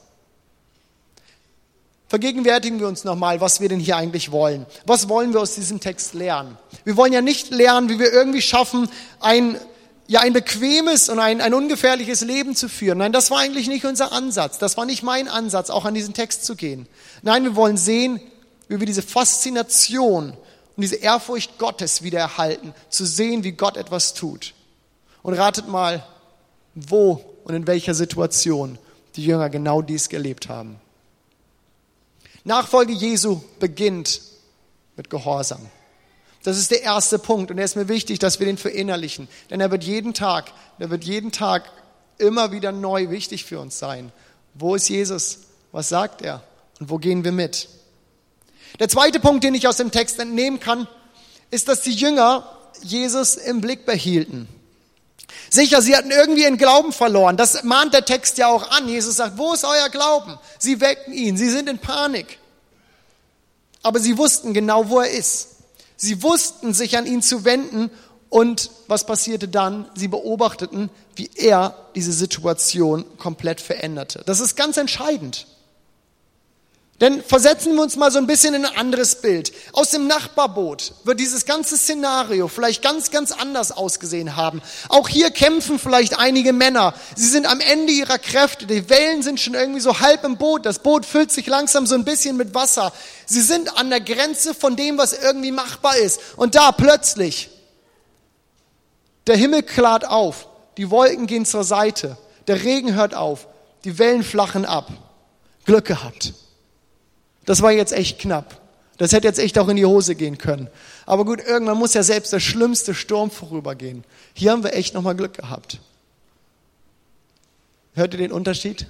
Vergegenwärtigen 2.14 2.80
wir 2.80 2.88
uns 2.88 3.06
nochmal, 3.06 3.42
was 3.42 3.60
wir 3.60 3.70
denn 3.70 3.80
hier 3.80 3.98
eigentlich 3.98 4.32
wollen. 4.32 4.68
Was 4.86 5.10
wollen 5.10 5.34
wir 5.34 5.42
aus 5.42 5.56
diesem 5.56 5.80
Text 5.80 6.14
lernen? 6.14 6.60
Wir 6.84 6.96
wollen 6.96 7.12
ja 7.12 7.22
nicht 7.22 7.50
lernen, 7.50 7.90
wie 7.90 7.98
wir 7.98 8.14
irgendwie 8.14 8.44
schaffen, 8.44 8.88
ein, 9.20 9.58
ja, 10.06 10.20
ein 10.20 10.32
bequemes 10.32 11.10
und 11.10 11.18
ein, 11.18 11.42
ein 11.42 11.56
ungefährliches 11.56 12.22
Leben 12.22 12.56
zu 12.56 12.70
führen. 12.70 13.00
Nein, 13.00 13.14
das 13.14 13.32
war 13.32 13.40
eigentlich 13.40 13.68
nicht 13.68 13.84
unser 13.86 14.12
Ansatz. 14.12 14.60
Das 14.60 14.78
war 14.78 14.86
nicht 14.86 15.02
mein 15.02 15.28
Ansatz, 15.28 15.72
auch 15.72 15.86
an 15.86 15.96
diesen 15.96 16.14
Text 16.14 16.46
zu 16.46 16.56
gehen. 16.56 16.86
Nein, 17.24 17.46
wir 17.46 17.56
wollen 17.56 17.78
sehen, 17.78 18.22
wie 18.68 18.80
wir 18.80 18.86
diese 18.86 19.02
Faszination 19.02 20.34
und 20.34 20.82
diese 20.84 20.98
Ehrfurcht 20.98 21.58
Gottes 21.58 22.04
wieder 22.04 22.20
erhalten, 22.20 22.76
zu 22.90 23.08
sehen, 23.08 23.44
wie 23.44 23.54
Gott 23.54 23.76
etwas 23.76 24.14
tut. 24.14 24.54
Und 25.24 25.34
ratet 25.34 25.68
mal, 25.68 26.06
wo 26.76 27.26
und 27.44 27.56
in 27.56 27.66
welcher 27.66 27.96
Situation 27.96 28.78
die 29.16 29.26
Jünger 29.26 29.50
genau 29.50 29.82
dies 29.82 30.10
gelebt 30.10 30.48
haben. 30.48 30.80
Nachfolge 32.44 32.94
Jesu 32.94 33.42
beginnt 33.60 34.22
mit 34.96 35.10
Gehorsam. 35.10 35.62
Das 36.44 36.58
ist 36.58 36.72
der 36.72 36.84
erste 36.84 37.20
Punkt 37.20 37.52
und 37.52 37.58
er 37.58 37.66
ist 37.66 37.78
mir 37.78 37.88
wichtig, 37.88 38.20
dass 38.20 38.40
wir 38.40 38.46
den 38.46 38.58
verinnerlichen, 38.58 39.30
denn 39.50 39.62
er 39.62 39.72
wird 39.72 39.84
jeden 39.84 40.14
Tag, 40.14 40.52
er 40.78 40.90
wird 40.90 41.06
jeden 41.06 41.32
Tag 41.32 41.72
immer 42.18 42.52
wieder 42.52 42.72
neu 42.72 43.10
wichtig 43.10 43.46
für 43.46 43.60
uns 43.60 43.80
sein. 43.80 44.12
Wo 44.54 44.76
ist 44.76 44.90
Jesus? 44.90 45.40
Was 45.72 45.90
sagt 45.90 46.22
er? 46.22 46.44
Und 46.80 46.90
wo 46.90 46.98
gehen 46.98 47.24
wir 47.24 47.32
mit? 47.32 47.70
Der 48.80 48.90
zweite 48.90 49.20
Punkt, 49.20 49.44
den 49.44 49.56
ich 49.56 49.68
aus 49.68 49.78
dem 49.78 49.92
Text 49.92 50.20
entnehmen 50.20 50.60
kann, 50.60 50.88
ist, 51.50 51.68
dass 51.70 51.82
die 51.82 51.94
Jünger 51.94 52.46
Jesus 52.82 53.36
im 53.36 53.62
Blick 53.62 53.86
behielten. 53.86 54.48
Sicher, 55.50 55.82
sie 55.82 55.96
hatten 55.96 56.12
irgendwie 56.12 56.44
ihren 56.44 56.58
Glauben 56.58 56.92
verloren. 56.92 57.38
Das 57.38 57.64
mahnt 57.64 57.94
der 57.94 58.06
Text 58.06 58.38
ja 58.38 58.48
auch 58.48 58.72
an. 58.72 58.88
Jesus 58.88 59.18
sagt, 59.18 59.38
wo 59.38 59.54
ist 59.54 59.66
euer 59.66 59.90
Glauben? 59.90 60.38
Sie 60.58 60.82
wecken 60.82 61.14
ihn. 61.14 61.38
Sie 61.38 61.50
sind 61.50 61.70
in 61.70 61.80
Panik. 61.80 62.40
Aber 63.84 64.00
sie 64.00 64.18
wussten 64.18 64.54
genau, 64.54 64.90
wo 64.90 65.00
er 65.00 65.10
ist. 65.10 65.50
Sie 65.96 66.24
wussten, 66.24 66.74
sich 66.74 66.98
an 66.98 67.06
ihn 67.06 67.22
zu 67.22 67.46
wenden. 67.46 67.92
Und 68.30 68.72
was 68.88 69.06
passierte 69.06 69.48
dann? 69.48 69.88
Sie 69.96 70.08
beobachteten, 70.08 70.90
wie 71.16 71.30
er 71.36 71.76
diese 71.94 72.14
Situation 72.14 73.06
komplett 73.18 73.62
veränderte. 73.62 74.24
Das 74.26 74.40
ist 74.40 74.56
ganz 74.56 74.78
entscheidend. 74.78 75.46
Denn 77.02 77.24
versetzen 77.24 77.76
wir 77.76 77.82
uns 77.82 77.96
mal 77.96 78.12
so 78.12 78.20
ein 78.20 78.28
bisschen 78.28 78.54
in 78.54 78.66
ein 78.66 78.78
anderes 78.78 79.16
Bild. 79.16 79.52
Aus 79.74 79.90
dem 79.90 80.08
Nachbarboot 80.08 80.94
wird 81.04 81.20
dieses 81.20 81.46
ganze 81.46 81.76
Szenario 81.76 82.48
vielleicht 82.48 82.84
ganz, 82.84 83.10
ganz 83.10 83.32
anders 83.32 83.72
ausgesehen 83.72 84.36
haben. 84.36 84.62
Auch 84.90 85.10
hier 85.10 85.32
kämpfen 85.32 85.80
vielleicht 85.80 86.18
einige 86.20 86.54
Männer. 86.54 86.94
Sie 87.16 87.28
sind 87.28 87.48
am 87.48 87.60
Ende 87.60 87.92
ihrer 87.92 88.20
Kräfte. 88.20 88.68
Die 88.68 88.90
Wellen 88.90 89.24
sind 89.24 89.40
schon 89.40 89.56
irgendwie 89.56 89.82
so 89.82 90.00
halb 90.00 90.24
im 90.24 90.38
Boot. 90.38 90.66
Das 90.66 90.80
Boot 90.80 91.06
füllt 91.06 91.32
sich 91.32 91.48
langsam 91.48 91.88
so 91.88 91.96
ein 91.96 92.06
bisschen 92.06 92.38
mit 92.38 92.54
Wasser. 92.54 92.94
Sie 93.26 93.42
sind 93.42 93.76
an 93.76 93.90
der 93.90 94.00
Grenze 94.00 94.54
von 94.54 94.76
dem, 94.76 94.98
was 94.98 95.14
irgendwie 95.14 95.52
machbar 95.52 95.98
ist. 95.98 96.22
Und 96.38 96.56
da 96.56 96.72
plötzlich 96.72 97.50
Der 99.26 99.38
Himmel 99.38 99.64
klart 99.64 100.06
auf, 100.06 100.48
die 100.78 100.90
Wolken 100.90 101.28
gehen 101.28 101.46
zur 101.46 101.64
Seite, 101.64 102.18
der 102.48 102.64
Regen 102.64 102.94
hört 102.94 103.16
auf, 103.16 103.48
die 103.86 103.98
Wellen 103.98 104.24
flachen 104.24 104.66
ab. 104.66 104.90
Glück 105.66 105.86
gehabt. 105.86 106.34
Das 107.46 107.62
war 107.62 107.72
jetzt 107.72 107.94
echt 107.94 108.20
knapp. 108.20 108.62
Das 108.98 109.12
hätte 109.12 109.28
jetzt 109.28 109.40
echt 109.40 109.58
auch 109.58 109.68
in 109.68 109.76
die 109.76 109.86
Hose 109.86 110.16
gehen 110.16 110.38
können. 110.38 110.70
Aber 111.06 111.26
gut, 111.26 111.42
irgendwann 111.46 111.78
muss 111.78 111.94
ja 111.94 112.04
selbst 112.04 112.32
der 112.32 112.40
schlimmste 112.40 112.94
Sturm 112.94 113.32
vorübergehen. 113.32 114.04
Hier 114.34 114.52
haben 114.52 114.64
wir 114.64 114.74
echt 114.74 114.94
nochmal 114.94 115.16
Glück 115.16 115.34
gehabt. 115.34 115.80
Hört 117.96 118.14
ihr 118.14 118.20
den 118.20 118.32
Unterschied? 118.32 118.88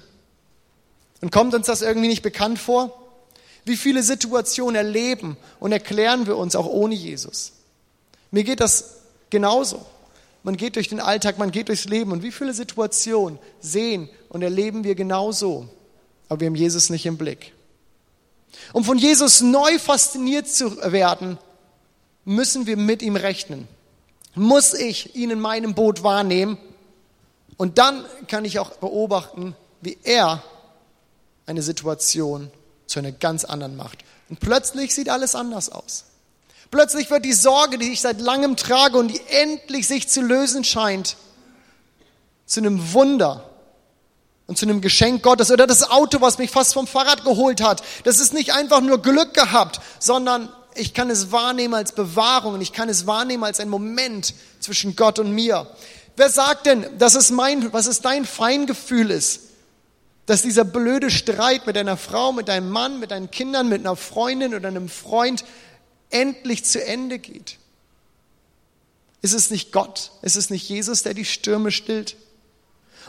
Und 1.20 1.32
kommt 1.32 1.54
uns 1.54 1.66
das 1.66 1.82
irgendwie 1.82 2.08
nicht 2.08 2.22
bekannt 2.22 2.58
vor? 2.58 3.00
Wie 3.64 3.76
viele 3.76 4.02
Situationen 4.02 4.76
erleben 4.76 5.36
und 5.58 5.72
erklären 5.72 6.26
wir 6.26 6.36
uns 6.36 6.54
auch 6.54 6.66
ohne 6.66 6.94
Jesus? 6.94 7.52
Mir 8.30 8.44
geht 8.44 8.60
das 8.60 8.96
genauso. 9.30 9.86
Man 10.42 10.58
geht 10.58 10.76
durch 10.76 10.88
den 10.88 11.00
Alltag, 11.00 11.38
man 11.38 11.50
geht 11.50 11.68
durchs 11.68 11.86
Leben 11.86 12.12
und 12.12 12.22
wie 12.22 12.30
viele 12.30 12.52
Situationen 12.52 13.38
sehen 13.60 14.10
und 14.28 14.42
erleben 14.42 14.84
wir 14.84 14.94
genauso, 14.94 15.70
aber 16.28 16.40
wir 16.40 16.48
haben 16.48 16.54
Jesus 16.54 16.90
nicht 16.90 17.06
im 17.06 17.16
Blick. 17.16 17.54
Um 18.72 18.84
von 18.84 18.98
Jesus 18.98 19.40
neu 19.40 19.78
fasziniert 19.78 20.48
zu 20.48 20.76
werden, 20.92 21.38
müssen 22.24 22.66
wir 22.66 22.76
mit 22.76 23.02
ihm 23.02 23.16
rechnen. 23.16 23.68
Muss 24.34 24.74
ich 24.74 25.14
ihn 25.14 25.30
in 25.30 25.40
meinem 25.40 25.74
Boot 25.74 26.02
wahrnehmen 26.02 26.58
und 27.56 27.78
dann 27.78 28.04
kann 28.26 28.44
ich 28.44 28.58
auch 28.58 28.70
beobachten, 28.70 29.54
wie 29.80 29.98
er 30.02 30.42
eine 31.46 31.62
Situation 31.62 32.50
zu 32.86 32.98
einer 32.98 33.12
ganz 33.12 33.44
anderen 33.44 33.76
macht. 33.76 33.98
Und 34.28 34.40
plötzlich 34.40 34.94
sieht 34.94 35.08
alles 35.08 35.34
anders 35.34 35.68
aus. 35.68 36.04
Plötzlich 36.70 37.10
wird 37.10 37.24
die 37.24 37.32
Sorge, 37.32 37.78
die 37.78 37.92
ich 37.92 38.00
seit 38.00 38.20
langem 38.20 38.56
trage 38.56 38.98
und 38.98 39.08
die 39.08 39.20
endlich 39.28 39.86
sich 39.86 40.08
zu 40.08 40.22
lösen 40.22 40.64
scheint, 40.64 41.16
zu 42.46 42.60
einem 42.60 42.92
Wunder 42.92 43.48
und 44.46 44.58
zu 44.58 44.66
einem 44.66 44.80
Geschenk 44.80 45.22
Gottes. 45.22 45.50
Oder 45.50 45.66
das 45.66 45.90
Auto, 45.90 46.20
was 46.20 46.38
mich 46.38 46.50
fast 46.50 46.74
vom 46.74 46.86
Fahrrad 46.86 47.24
geholt 47.24 47.62
hat. 47.62 47.82
Das 48.04 48.18
ist 48.18 48.34
nicht 48.34 48.52
einfach 48.52 48.80
nur 48.80 49.00
Glück 49.00 49.34
gehabt, 49.34 49.80
sondern 49.98 50.48
ich 50.74 50.92
kann 50.92 51.10
es 51.10 51.32
wahrnehmen 51.32 51.74
als 51.74 51.92
Bewahrung 51.92 52.54
und 52.54 52.60
ich 52.60 52.72
kann 52.72 52.88
es 52.88 53.06
wahrnehmen 53.06 53.44
als 53.44 53.60
ein 53.60 53.68
Moment 53.68 54.34
zwischen 54.60 54.96
Gott 54.96 55.18
und 55.18 55.32
mir. 55.32 55.66
Wer 56.16 56.30
sagt 56.30 56.66
denn, 56.66 56.86
dass 56.98 57.14
es 57.14 57.30
mein, 57.30 57.72
was 57.72 57.86
es 57.86 58.00
dein 58.00 58.24
Feingefühl 58.24 59.10
ist? 59.10 59.40
Dass 60.26 60.42
dieser 60.42 60.64
blöde 60.64 61.10
Streit 61.10 61.66
mit 61.66 61.76
deiner 61.76 61.96
Frau, 61.96 62.32
mit 62.32 62.48
deinem 62.48 62.70
Mann, 62.70 62.98
mit 62.98 63.10
deinen 63.10 63.30
Kindern, 63.30 63.68
mit 63.68 63.80
einer 63.80 63.96
Freundin 63.96 64.54
oder 64.54 64.68
einem 64.68 64.88
Freund 64.88 65.44
endlich 66.10 66.64
zu 66.64 66.84
Ende 66.84 67.18
geht? 67.18 67.58
Ist 69.22 69.34
es 69.34 69.50
nicht 69.50 69.72
Gott? 69.72 70.12
Ist 70.22 70.36
es 70.36 70.50
nicht 70.50 70.68
Jesus, 70.68 71.02
der 71.02 71.14
die 71.14 71.24
Stürme 71.24 71.72
stillt? 71.72 72.16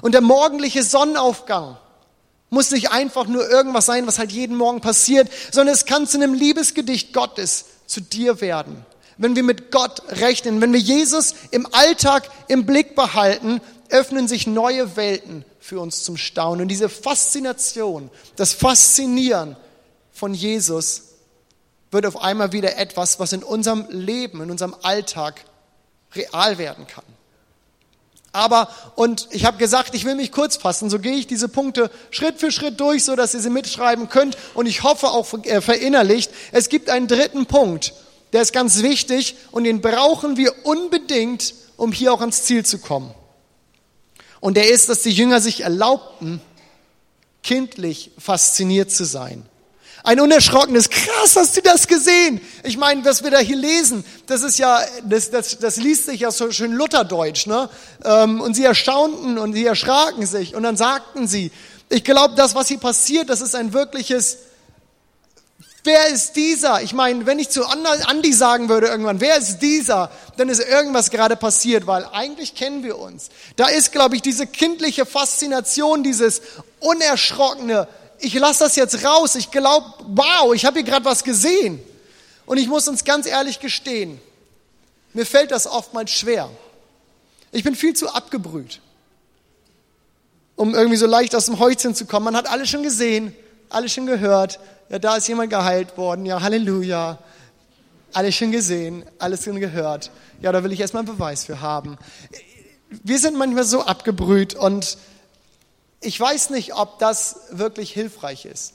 Und 0.01 0.13
der 0.13 0.21
morgendliche 0.21 0.83
Sonnenaufgang 0.83 1.77
muss 2.49 2.71
nicht 2.71 2.91
einfach 2.91 3.27
nur 3.27 3.49
irgendwas 3.49 3.85
sein, 3.85 4.07
was 4.07 4.19
halt 4.19 4.31
jeden 4.31 4.55
Morgen 4.55 4.81
passiert, 4.81 5.29
sondern 5.51 5.73
es 5.73 5.85
kann 5.85 6.07
zu 6.07 6.17
einem 6.17 6.33
Liebesgedicht 6.33 7.13
Gottes 7.13 7.65
zu 7.87 8.01
dir 8.01 8.41
werden. 8.41 8.85
Wenn 9.17 9.35
wir 9.35 9.43
mit 9.43 9.71
Gott 9.71 10.01
rechnen, 10.09 10.61
wenn 10.61 10.73
wir 10.73 10.79
Jesus 10.79 11.35
im 11.51 11.67
Alltag 11.73 12.29
im 12.47 12.65
Blick 12.65 12.95
behalten, 12.95 13.61
öffnen 13.89 14.27
sich 14.27 14.47
neue 14.47 14.95
Welten 14.95 15.45
für 15.59 15.79
uns 15.79 16.03
zum 16.03 16.17
Staunen. 16.17 16.63
Und 16.63 16.67
diese 16.67 16.89
Faszination, 16.89 18.09
das 18.35 18.53
Faszinieren 18.53 19.55
von 20.11 20.33
Jesus 20.33 21.03
wird 21.91 22.05
auf 22.05 22.21
einmal 22.21 22.51
wieder 22.51 22.77
etwas, 22.77 23.19
was 23.19 23.31
in 23.31 23.43
unserem 23.43 23.85
Leben, 23.89 24.41
in 24.41 24.51
unserem 24.51 24.75
Alltag 24.81 25.45
real 26.13 26.57
werden 26.57 26.87
kann. 26.87 27.05
Aber, 28.35 28.67
und 28.95 29.29
ich 29.31 29.45
habe 29.45 29.57
gesagt, 29.57 29.95
ich 29.95 30.03
will 30.03 30.15
mich 30.15 30.31
kurz 30.31 30.57
fassen, 30.57 30.89
so 30.89 30.99
gehe 30.99 31.15
ich 31.15 31.25
diese 31.25 31.47
Punkte 31.47 31.89
Schritt 32.11 32.39
für 32.39 32.51
Schritt 32.51 32.79
durch, 32.81 33.05
so 33.05 33.15
dass 33.15 33.33
ihr 33.33 33.39
sie 33.39 33.49
mitschreiben 33.49 34.09
könnt 34.09 34.37
und 34.53 34.65
ich 34.65 34.83
hoffe 34.83 35.07
auch 35.07 35.33
äh, 35.43 35.61
verinnerlicht. 35.61 36.31
Es 36.51 36.67
gibt 36.67 36.89
einen 36.89 37.07
dritten 37.07 37.45
Punkt, 37.45 37.93
der 38.33 38.41
ist 38.41 38.51
ganz 38.51 38.83
wichtig 38.83 39.37
und 39.51 39.63
den 39.63 39.79
brauchen 39.79 40.35
wir 40.35 40.53
unbedingt, 40.65 41.53
um 41.77 41.93
hier 41.93 42.13
auch 42.13 42.19
ans 42.19 42.43
Ziel 42.43 42.65
zu 42.65 42.79
kommen. 42.79 43.13
Und 44.41 44.57
der 44.57 44.69
ist, 44.69 44.89
dass 44.89 45.01
die 45.01 45.11
Jünger 45.11 45.39
sich 45.39 45.61
erlaubten, 45.61 46.41
kindlich 47.41 48.11
fasziniert 48.17 48.91
zu 48.91 49.05
sein. 49.05 49.45
Ein 50.05 50.19
unerschrockenes, 50.19 50.91
krass, 50.91 51.35
hast 51.35 51.57
du 51.57 51.61
das 51.61 51.87
gesehen? 51.87 52.39
Ich 52.61 52.77
meine, 52.77 53.03
was 53.03 53.23
wir 53.23 53.31
da 53.31 53.39
hier 53.39 53.55
lesen, 53.55 54.05
das 54.27 54.43
ist 54.43 54.59
ja, 54.59 54.79
das, 55.03 55.31
das, 55.31 55.57
das 55.57 55.77
liest 55.77 56.05
sich 56.05 56.19
ja 56.19 56.29
so 56.29 56.51
schön 56.51 56.73
Lutherdeutsch, 56.73 57.47
ne? 57.47 57.69
Ähm, 58.03 58.39
und 58.39 58.53
sie 58.53 58.63
erstaunten 58.63 59.39
und 59.39 59.53
sie 59.53 59.65
erschraken 59.65 60.27
sich 60.27 60.53
und 60.53 60.61
dann 60.61 60.77
sagten 60.77 61.27
sie, 61.27 61.51
ich 61.89 62.03
glaube, 62.03 62.35
das, 62.35 62.53
was 62.53 62.67
hier 62.67 62.77
passiert, 62.77 63.31
das 63.31 63.41
ist 63.41 63.55
ein 63.55 63.73
wirkliches, 63.73 64.37
wer 65.83 66.07
ist 66.09 66.35
dieser? 66.35 66.83
Ich 66.83 66.93
meine, 66.93 67.25
wenn 67.25 67.39
ich 67.39 67.49
zu 67.49 67.65
Andi 67.65 68.31
sagen 68.31 68.69
würde 68.69 68.85
irgendwann, 68.85 69.21
wer 69.21 69.37
ist 69.37 69.57
dieser? 69.59 70.11
Dann 70.37 70.49
ist 70.49 70.59
irgendwas 70.59 71.09
gerade 71.09 71.35
passiert, 71.35 71.87
weil 71.87 72.05
eigentlich 72.11 72.53
kennen 72.53 72.83
wir 72.83 72.99
uns. 72.99 73.29
Da 73.55 73.69
ist, 73.69 73.91
glaube 73.91 74.15
ich, 74.15 74.21
diese 74.21 74.45
kindliche 74.45 75.07
Faszination, 75.07 76.03
dieses 76.03 76.43
unerschrockene, 76.79 77.87
ich 78.19 78.33
lasse 78.33 78.63
das 78.63 78.75
jetzt 78.75 79.03
raus. 79.03 79.35
Ich 79.35 79.51
glaube, 79.51 79.85
wow, 80.07 80.53
ich 80.53 80.65
habe 80.65 80.79
hier 80.79 80.85
gerade 80.85 81.05
was 81.05 81.23
gesehen. 81.23 81.79
Und 82.45 82.57
ich 82.57 82.67
muss 82.67 82.87
uns 82.87 83.03
ganz 83.03 83.25
ehrlich 83.25 83.59
gestehen, 83.59 84.19
mir 85.13 85.25
fällt 85.25 85.51
das 85.51 85.67
oftmals 85.67 86.11
schwer. 86.11 86.49
Ich 87.51 87.63
bin 87.63 87.75
viel 87.75 87.95
zu 87.95 88.09
abgebrüht, 88.09 88.81
um 90.55 90.75
irgendwie 90.75 90.97
so 90.97 91.07
leicht 91.07 91.35
aus 91.35 91.45
dem 91.45 91.59
Häuschen 91.59 91.95
zu 91.95 92.05
kommen. 92.05 92.25
Man 92.25 92.35
hat 92.35 92.49
alles 92.49 92.69
schon 92.69 92.83
gesehen, 92.83 93.35
alles 93.69 93.93
schon 93.93 94.05
gehört. 94.05 94.59
Ja, 94.89 94.99
da 94.99 95.15
ist 95.15 95.27
jemand 95.27 95.49
geheilt 95.49 95.97
worden. 95.97 96.25
Ja, 96.25 96.41
Halleluja. 96.41 97.17
Alles 98.13 98.35
schon 98.35 98.51
gesehen, 98.51 99.03
alles 99.19 99.43
schon 99.43 99.59
gehört. 99.59 100.11
Ja, 100.41 100.51
da 100.51 100.63
will 100.63 100.71
ich 100.71 100.79
erstmal 100.79 101.01
einen 101.03 101.13
Beweis 101.13 101.45
für 101.45 101.61
haben. 101.61 101.97
Wir 102.89 103.19
sind 103.19 103.37
manchmal 103.37 103.65
so 103.65 103.81
abgebrüht 103.81 104.53
und 104.53 104.97
ich 106.05 106.19
weiß 106.19 106.51
nicht, 106.51 106.75
ob 106.75 106.99
das 106.99 107.37
wirklich 107.51 107.91
hilfreich 107.91 108.45
ist. 108.45 108.73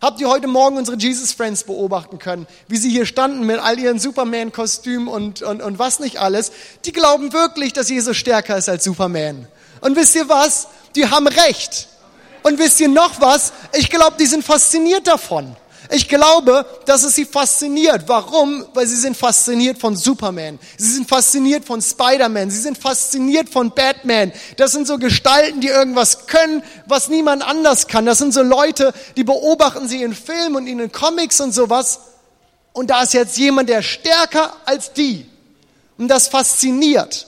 Habt 0.00 0.20
ihr 0.20 0.28
heute 0.28 0.46
Morgen 0.46 0.76
unsere 0.76 0.96
Jesus 0.96 1.32
Friends 1.32 1.64
beobachten 1.64 2.18
können, 2.18 2.46
wie 2.68 2.76
sie 2.76 2.90
hier 2.90 3.04
standen 3.04 3.44
mit 3.44 3.58
all 3.58 3.78
ihren 3.78 3.98
Superman-Kostümen 3.98 5.08
und, 5.08 5.42
und, 5.42 5.60
und 5.60 5.78
was 5.78 5.98
nicht 5.98 6.18
alles? 6.18 6.52
Die 6.84 6.92
glauben 6.92 7.32
wirklich, 7.32 7.72
dass 7.72 7.88
Jesus 7.88 8.16
stärker 8.16 8.56
ist 8.56 8.68
als 8.68 8.84
Superman. 8.84 9.48
Und 9.80 9.96
wisst 9.96 10.14
ihr 10.14 10.28
was? 10.28 10.68
Die 10.94 11.08
haben 11.08 11.26
recht. 11.26 11.88
Und 12.44 12.58
wisst 12.60 12.78
ihr 12.78 12.88
noch 12.88 13.20
was? 13.20 13.52
Ich 13.72 13.90
glaube, 13.90 14.16
die 14.20 14.26
sind 14.26 14.44
fasziniert 14.44 15.08
davon. 15.08 15.56
Ich 15.90 16.08
glaube, 16.08 16.66
dass 16.84 17.02
es 17.02 17.14
sie 17.14 17.24
fasziniert. 17.24 18.04
Warum? 18.08 18.66
Weil 18.74 18.86
sie 18.86 18.96
sind 18.96 19.16
fasziniert 19.16 19.78
von 19.78 19.96
Superman. 19.96 20.58
Sie 20.76 20.92
sind 20.92 21.08
fasziniert 21.08 21.64
von 21.64 21.80
Spider-Man. 21.80 22.50
Sie 22.50 22.60
sind 22.60 22.76
fasziniert 22.76 23.48
von 23.48 23.70
Batman. 23.70 24.32
Das 24.56 24.72
sind 24.72 24.86
so 24.86 24.98
Gestalten, 24.98 25.60
die 25.60 25.68
irgendwas 25.68 26.26
können, 26.26 26.62
was 26.86 27.08
niemand 27.08 27.42
anders 27.42 27.86
kann. 27.86 28.04
Das 28.04 28.18
sind 28.18 28.34
so 28.34 28.42
Leute, 28.42 28.92
die 29.16 29.24
beobachten 29.24 29.88
sie 29.88 30.02
in 30.02 30.14
Filmen 30.14 30.56
und 30.56 30.66
in 30.66 30.78
den 30.78 30.92
Comics 30.92 31.40
und 31.40 31.52
sowas. 31.52 32.00
Und 32.74 32.90
da 32.90 33.02
ist 33.02 33.14
jetzt 33.14 33.38
jemand, 33.38 33.68
der 33.70 33.82
stärker 33.82 34.52
als 34.66 34.92
die. 34.92 35.26
Und 35.96 36.08
das 36.08 36.28
fasziniert. 36.28 37.26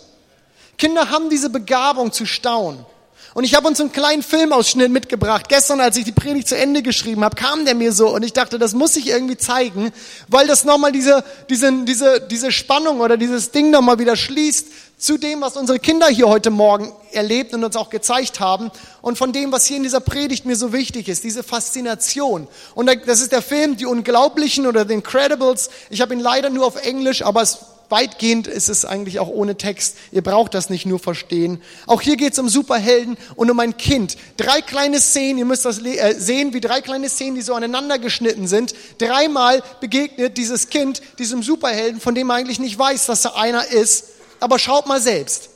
Kinder 0.76 1.10
haben 1.10 1.30
diese 1.30 1.50
Begabung 1.50 2.12
zu 2.12 2.26
staunen. 2.26 2.84
Und 3.32 3.44
ich 3.44 3.54
habe 3.54 3.68
uns 3.68 3.80
einen 3.80 3.92
kleinen 3.92 4.22
Filmausschnitt 4.22 4.90
mitgebracht. 4.90 5.48
Gestern, 5.48 5.80
als 5.80 5.96
ich 5.96 6.04
die 6.04 6.12
Predigt 6.12 6.48
zu 6.48 6.56
Ende 6.56 6.82
geschrieben 6.82 7.22
habe, 7.22 7.36
kam 7.36 7.64
der 7.64 7.76
mir 7.76 7.92
so 7.92 8.12
und 8.12 8.24
ich 8.24 8.32
dachte, 8.32 8.58
das 8.58 8.74
muss 8.74 8.96
ich 8.96 9.06
irgendwie 9.06 9.36
zeigen, 9.36 9.92
weil 10.26 10.48
das 10.48 10.64
nochmal 10.64 10.90
diese, 10.90 11.22
diese, 11.48 11.84
diese, 11.84 12.20
diese 12.20 12.50
Spannung 12.50 13.00
oder 13.00 13.16
dieses 13.16 13.52
Ding 13.52 13.70
nochmal 13.70 14.00
wieder 14.00 14.16
schließt 14.16 14.66
zu 14.98 15.16
dem, 15.16 15.40
was 15.40 15.56
unsere 15.56 15.78
Kinder 15.78 16.08
hier 16.08 16.28
heute 16.28 16.50
Morgen 16.50 16.92
erlebt 17.12 17.54
und 17.54 17.62
uns 17.62 17.76
auch 17.76 17.88
gezeigt 17.88 18.40
haben 18.40 18.70
und 19.00 19.16
von 19.16 19.32
dem, 19.32 19.52
was 19.52 19.64
hier 19.64 19.78
in 19.78 19.82
dieser 19.84 20.00
Predigt 20.00 20.44
mir 20.44 20.56
so 20.56 20.72
wichtig 20.72 21.08
ist, 21.08 21.22
diese 21.24 21.42
Faszination. 21.42 22.48
Und 22.74 22.90
das 23.06 23.20
ist 23.20 23.32
der 23.32 23.42
Film 23.42 23.76
Die 23.76 23.86
Unglaublichen 23.86 24.66
oder 24.66 24.86
The 24.86 24.94
Incredibles. 24.94 25.70
Ich 25.88 26.00
habe 26.00 26.14
ihn 26.14 26.20
leider 26.20 26.50
nur 26.50 26.66
auf 26.66 26.84
Englisch, 26.84 27.22
aber 27.22 27.42
es 27.42 27.60
weitgehend 27.90 28.46
ist 28.46 28.68
es 28.68 28.84
eigentlich 28.84 29.18
auch 29.18 29.28
ohne 29.28 29.56
Text. 29.56 29.96
Ihr 30.12 30.22
braucht 30.22 30.54
das 30.54 30.70
nicht 30.70 30.86
nur 30.86 30.98
verstehen. 30.98 31.60
Auch 31.86 32.00
hier 32.00 32.16
geht 32.16 32.32
es 32.32 32.38
um 32.38 32.48
Superhelden 32.48 33.16
und 33.36 33.50
um 33.50 33.60
ein 33.60 33.76
Kind. 33.76 34.16
Drei 34.36 34.60
kleine 34.60 35.00
Szenen, 35.00 35.38
ihr 35.38 35.44
müsst 35.44 35.64
das 35.64 35.84
äh, 35.84 36.14
sehen, 36.18 36.54
wie 36.54 36.60
drei 36.60 36.80
kleine 36.80 37.08
Szenen, 37.08 37.34
die 37.34 37.42
so 37.42 37.54
aneinander 37.54 37.98
geschnitten 37.98 38.46
sind. 38.48 38.74
Dreimal 38.98 39.62
begegnet 39.80 40.38
dieses 40.38 40.68
Kind 40.70 41.02
diesem 41.18 41.42
Superhelden, 41.42 42.00
von 42.00 42.14
dem 42.14 42.28
man 42.28 42.38
eigentlich 42.38 42.60
nicht 42.60 42.78
weiß, 42.78 43.06
dass 43.06 43.24
er 43.24 43.36
einer 43.36 43.66
ist. 43.66 44.04
Aber 44.40 44.58
schaut 44.58 44.86
mal 44.86 45.00
selbst. 45.00 45.50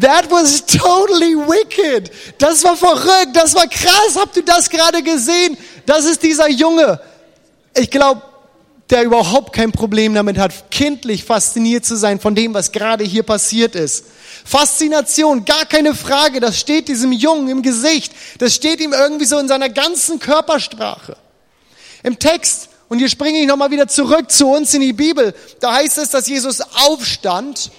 That 0.00 0.30
was 0.30 0.64
totally 0.64 1.36
wicked. 1.36 2.10
Das 2.38 2.64
war 2.64 2.76
verrückt, 2.76 3.34
das 3.34 3.54
war 3.54 3.66
krass. 3.66 4.16
Habt 4.16 4.36
ihr 4.36 4.44
das 4.44 4.70
gerade 4.70 5.02
gesehen? 5.02 5.56
Das 5.84 6.04
ist 6.04 6.22
dieser 6.22 6.48
Junge. 6.48 7.00
ich 7.74 7.90
glaube, 7.90 8.22
der 8.92 9.04
überhaupt 9.04 9.54
kein 9.54 9.72
Problem 9.72 10.14
damit 10.14 10.36
hat, 10.36 10.70
kindlich 10.70 11.24
fasziniert 11.24 11.86
zu 11.86 11.96
sein 11.96 12.20
von 12.20 12.34
dem, 12.34 12.52
was 12.52 12.72
gerade 12.72 13.04
hier 13.04 13.22
passiert 13.22 13.74
ist. 13.74 14.04
Faszination, 14.44 15.46
gar 15.46 15.64
keine 15.64 15.94
Frage, 15.94 16.40
das 16.40 16.58
steht 16.58 16.88
diesem 16.88 17.10
Jungen 17.10 17.48
im 17.48 17.62
Gesicht, 17.62 18.12
das 18.38 18.54
steht 18.54 18.80
ihm 18.80 18.92
irgendwie 18.92 19.24
so 19.24 19.38
in 19.38 19.48
seiner 19.48 19.70
ganzen 19.70 20.18
Körpersprache. 20.18 21.16
Im 22.02 22.18
Text, 22.18 22.68
und 22.88 22.98
hier 22.98 23.08
springe 23.08 23.40
ich 23.40 23.46
nochmal 23.46 23.70
wieder 23.70 23.88
zurück 23.88 24.30
zu 24.30 24.48
uns 24.48 24.74
in 24.74 24.82
die 24.82 24.92
Bibel, 24.92 25.34
da 25.60 25.72
heißt 25.74 25.96
es, 25.96 26.10
dass 26.10 26.26
Jesus 26.26 26.60
aufstand, 26.60 27.70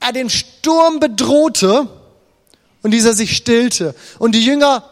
er 0.00 0.12
den 0.12 0.30
Sturm 0.30 0.98
bedrohte 0.98 1.88
und 2.82 2.90
dieser 2.90 3.14
sich 3.14 3.36
stillte. 3.36 3.94
Und 4.18 4.34
die 4.34 4.44
Jünger 4.44 4.84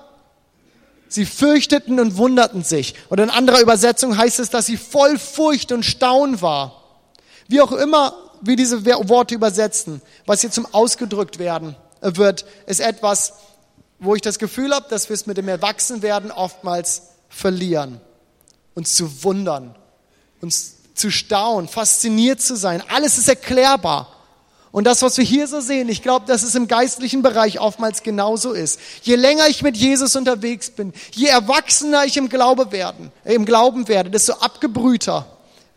Sie 1.09 1.25
fürchteten 1.25 2.01
und 2.01 2.17
wunderten 2.17 2.63
sich. 2.63 2.95
Oder 3.09 3.25
in 3.25 3.31
anderer 3.31 3.61
Übersetzung 3.61 4.17
heißt 4.17 4.39
es, 4.41 4.51
dass 4.51 4.67
sie 4.67 4.77
voll 4.77 5.19
Furcht 5.19 5.73
und 5.73 5.85
Staunen 5.85 6.43
war. 6.43 6.85
Wie 7.49 7.63
auch 7.63 7.73
immer 7.73 8.15
wir 8.43 8.57
diese 8.57 8.85
Worte 8.85 9.35
übersetzen, 9.35 10.03
was 10.27 10.43
hier 10.43 10.51
zum 10.51 10.67
Ausgedrückt 10.73 11.39
werden 11.39 11.77
wird, 12.03 12.45
ist 12.67 12.81
etwas, 12.81 13.33
wo 13.99 14.15
ich 14.15 14.21
das 14.21 14.39
Gefühl 14.39 14.73
habe, 14.73 14.87
dass 14.91 15.09
wir 15.09 15.15
es 15.15 15.27
mit 15.27 15.39
dem 15.39 15.49
Erwachsenwerden 15.49 16.31
oftmals 16.31 17.03
verlieren. 17.29 18.01
Uns 18.75 18.95
zu 18.95 19.25
wundern, 19.25 19.75
uns 20.41 20.75
zu 20.95 21.11
staunen, 21.11 21.69
fasziniert 21.69 22.41
zu 22.41 22.55
sein. 22.55 22.83
Alles 22.89 23.19
ist 23.19 23.29
erklärbar. 23.29 24.15
Und 24.71 24.85
das, 24.85 25.03
was 25.03 25.17
wir 25.17 25.25
hier 25.25 25.47
so 25.47 25.61
sehen, 25.61 25.89
ich 25.89 26.03
glaube, 26.03 26.27
dass 26.27 26.43
es 26.43 26.55
im 26.55 26.69
geistlichen 26.69 27.23
Bereich 27.23 27.59
oftmals 27.59 28.03
genauso 28.03 28.53
ist. 28.53 28.79
Je 29.03 29.17
länger 29.17 29.49
ich 29.49 29.63
mit 29.63 29.77
Jesus 29.77 30.15
unterwegs 30.15 30.71
bin, 30.71 30.93
je 31.13 31.27
erwachsener 31.27 32.05
ich 32.05 32.17
im, 32.17 32.29
Glaube 32.29 32.71
werden, 32.71 33.11
äh, 33.25 33.35
im 33.35 33.47
Glauben 33.47 33.89
werde, 33.89 34.11
desto 34.11 34.35
abgebrühter 34.35 35.27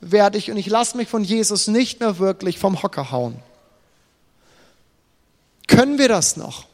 werde 0.02 0.38
ich 0.38 0.52
und 0.52 0.58
ich 0.58 0.68
lasse 0.68 0.98
mich 0.98 1.08
von 1.08 1.24
Jesus 1.24 1.68
nicht 1.68 2.00
mehr 2.00 2.20
wirklich 2.20 2.60
vom 2.60 2.84
Hocker 2.84 3.12
hauen. 3.12 3.36
Können 5.68 5.98
wir 5.98 6.10
das 6.10 6.36
noch? 6.36 6.66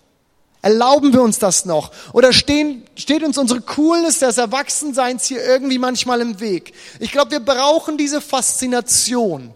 Erlauben 0.63 1.13
wir 1.13 1.21
uns 1.21 1.37
das 1.37 1.65
noch? 1.65 1.91
Oder 2.13 2.33
stehen, 2.33 2.83
steht 2.95 3.21
uns 3.21 3.37
unsere 3.37 3.61
Coolness 3.61 4.19
des 4.19 4.39
Erwachsenseins 4.39 5.25
hier 5.25 5.43
irgendwie 5.45 5.77
manchmal 5.77 6.19
im 6.19 6.39
Weg? 6.39 6.73
Ich 6.99 7.11
glaube, 7.11 7.31
wir 7.31 7.39
brauchen 7.39 7.97
diese 7.97 8.21
Faszination. 8.21 9.53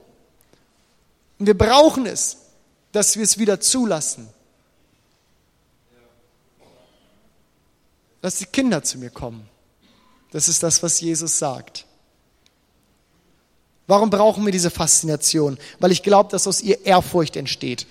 Und 1.40 1.48
wir 1.48 1.58
brauchen 1.58 2.06
es 2.06 2.38
dass 2.92 3.16
wir 3.16 3.24
es 3.24 3.38
wieder 3.38 3.60
zulassen. 3.60 4.28
Lass 8.22 8.36
die 8.36 8.46
Kinder 8.46 8.84
zu 8.84 8.98
mir 8.98 9.10
kommen. 9.10 9.48
Das 10.32 10.48
ist 10.48 10.64
das, 10.64 10.84
was 10.84 11.02
Jesus 11.02 11.40
sagt. 11.40 11.86
Warum 13.88 14.10
brauchen 14.10 14.46
wir 14.46 14.52
diese 14.52 14.70
Faszination? 14.70 15.58
Weil 15.80 15.92
ich 15.92 16.04
glaube, 16.04 16.30
dass 16.30 16.48
aus 16.48 16.62
ihr 16.62 16.86
Ehrfurcht 16.86 17.36
entsteht. 17.36 17.88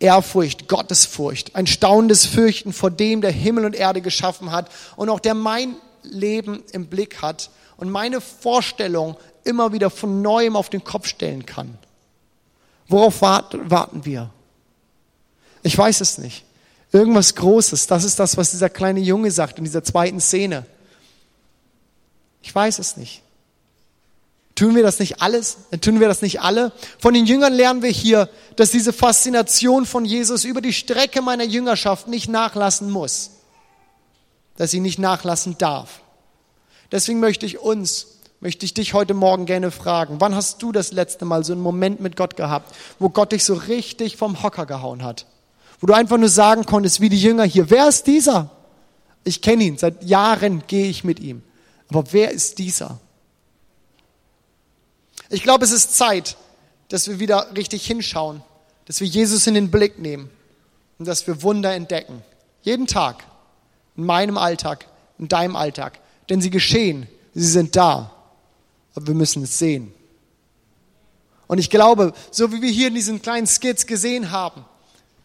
Ehrfurcht, 0.00 0.66
Gottesfurcht, 0.66 1.54
ein 1.54 1.66
staunendes 1.66 2.24
Fürchten 2.24 2.72
vor 2.72 2.90
dem, 2.90 3.20
der 3.20 3.30
Himmel 3.30 3.66
und 3.66 3.76
Erde 3.76 4.00
geschaffen 4.00 4.50
hat 4.50 4.70
und 4.96 5.10
auch 5.10 5.20
der 5.20 5.34
mein 5.34 5.76
Leben 6.02 6.64
im 6.72 6.86
Blick 6.86 7.20
hat 7.20 7.50
und 7.76 7.90
meine 7.90 8.20
Vorstellung 8.20 9.16
immer 9.44 9.72
wieder 9.72 9.90
von 9.90 10.22
neuem 10.22 10.56
auf 10.56 10.70
den 10.70 10.84
Kopf 10.84 11.06
stellen 11.06 11.44
kann. 11.44 11.78
Worauf 12.90 13.22
warten 13.22 14.04
wir? 14.04 14.30
Ich 15.62 15.78
weiß 15.78 16.00
es 16.00 16.18
nicht. 16.18 16.44
Irgendwas 16.90 17.36
Großes. 17.36 17.86
Das 17.86 18.02
ist 18.02 18.18
das, 18.18 18.36
was 18.36 18.50
dieser 18.50 18.68
kleine 18.68 18.98
Junge 18.98 19.30
sagt 19.30 19.58
in 19.58 19.64
dieser 19.64 19.84
zweiten 19.84 20.20
Szene. 20.20 20.66
Ich 22.42 22.52
weiß 22.52 22.80
es 22.80 22.96
nicht. 22.96 23.22
Tun 24.56 24.74
wir 24.74 24.82
das 24.82 24.98
nicht 24.98 25.22
alles? 25.22 25.58
Tun 25.80 26.00
wir 26.00 26.08
das 26.08 26.20
nicht 26.20 26.40
alle? 26.40 26.72
Von 26.98 27.14
den 27.14 27.26
Jüngern 27.26 27.52
lernen 27.52 27.82
wir 27.82 27.90
hier, 27.90 28.28
dass 28.56 28.72
diese 28.72 28.92
Faszination 28.92 29.86
von 29.86 30.04
Jesus 30.04 30.44
über 30.44 30.60
die 30.60 30.72
Strecke 30.72 31.22
meiner 31.22 31.44
Jüngerschaft 31.44 32.08
nicht 32.08 32.28
nachlassen 32.28 32.90
muss. 32.90 33.30
Dass 34.56 34.72
sie 34.72 34.80
nicht 34.80 34.98
nachlassen 34.98 35.56
darf. 35.58 36.00
Deswegen 36.90 37.20
möchte 37.20 37.46
ich 37.46 37.60
uns 37.60 38.18
möchte 38.40 38.64
ich 38.64 38.72
dich 38.72 38.94
heute 38.94 39.14
Morgen 39.14 39.44
gerne 39.44 39.70
fragen, 39.70 40.16
wann 40.18 40.34
hast 40.34 40.62
du 40.62 40.72
das 40.72 40.92
letzte 40.92 41.26
Mal 41.26 41.44
so 41.44 41.52
einen 41.52 41.62
Moment 41.62 42.00
mit 42.00 42.16
Gott 42.16 42.36
gehabt, 42.36 42.74
wo 42.98 43.10
Gott 43.10 43.32
dich 43.32 43.44
so 43.44 43.54
richtig 43.54 44.16
vom 44.16 44.42
Hocker 44.42 44.66
gehauen 44.66 45.04
hat? 45.04 45.26
Wo 45.78 45.86
du 45.86 45.92
einfach 45.92 46.16
nur 46.16 46.28
sagen 46.28 46.64
konntest, 46.64 47.00
wie 47.00 47.10
die 47.10 47.20
Jünger 47.20 47.44
hier, 47.44 47.70
wer 47.70 47.88
ist 47.88 48.06
dieser? 48.06 48.50
Ich 49.24 49.42
kenne 49.42 49.64
ihn, 49.64 49.78
seit 49.78 50.04
Jahren 50.04 50.62
gehe 50.66 50.88
ich 50.88 51.04
mit 51.04 51.20
ihm. 51.20 51.42
Aber 51.88 52.12
wer 52.12 52.30
ist 52.30 52.58
dieser? 52.58 52.98
Ich 55.28 55.42
glaube, 55.42 55.64
es 55.64 55.70
ist 55.70 55.96
Zeit, 55.96 56.36
dass 56.88 57.08
wir 57.08 57.20
wieder 57.20 57.54
richtig 57.56 57.86
hinschauen, 57.86 58.42
dass 58.86 59.00
wir 59.00 59.06
Jesus 59.06 59.46
in 59.46 59.54
den 59.54 59.70
Blick 59.70 59.98
nehmen 59.98 60.30
und 60.98 61.06
dass 61.06 61.26
wir 61.26 61.42
Wunder 61.42 61.74
entdecken. 61.74 62.22
Jeden 62.62 62.86
Tag, 62.86 63.24
in 63.96 64.04
meinem 64.04 64.38
Alltag, 64.38 64.86
in 65.18 65.28
deinem 65.28 65.56
Alltag. 65.56 66.00
Denn 66.28 66.40
sie 66.40 66.50
geschehen, 66.50 67.06
sie 67.34 67.46
sind 67.46 67.76
da 67.76 68.10
aber 68.94 69.06
wir 69.08 69.14
müssen 69.14 69.42
es 69.42 69.58
sehen. 69.58 69.92
Und 71.46 71.58
ich 71.58 71.70
glaube, 71.70 72.12
so 72.30 72.52
wie 72.52 72.62
wir 72.62 72.70
hier 72.70 72.88
in 72.88 72.94
diesen 72.94 73.22
kleinen 73.22 73.46
Skits 73.46 73.86
gesehen 73.86 74.30
haben, 74.30 74.64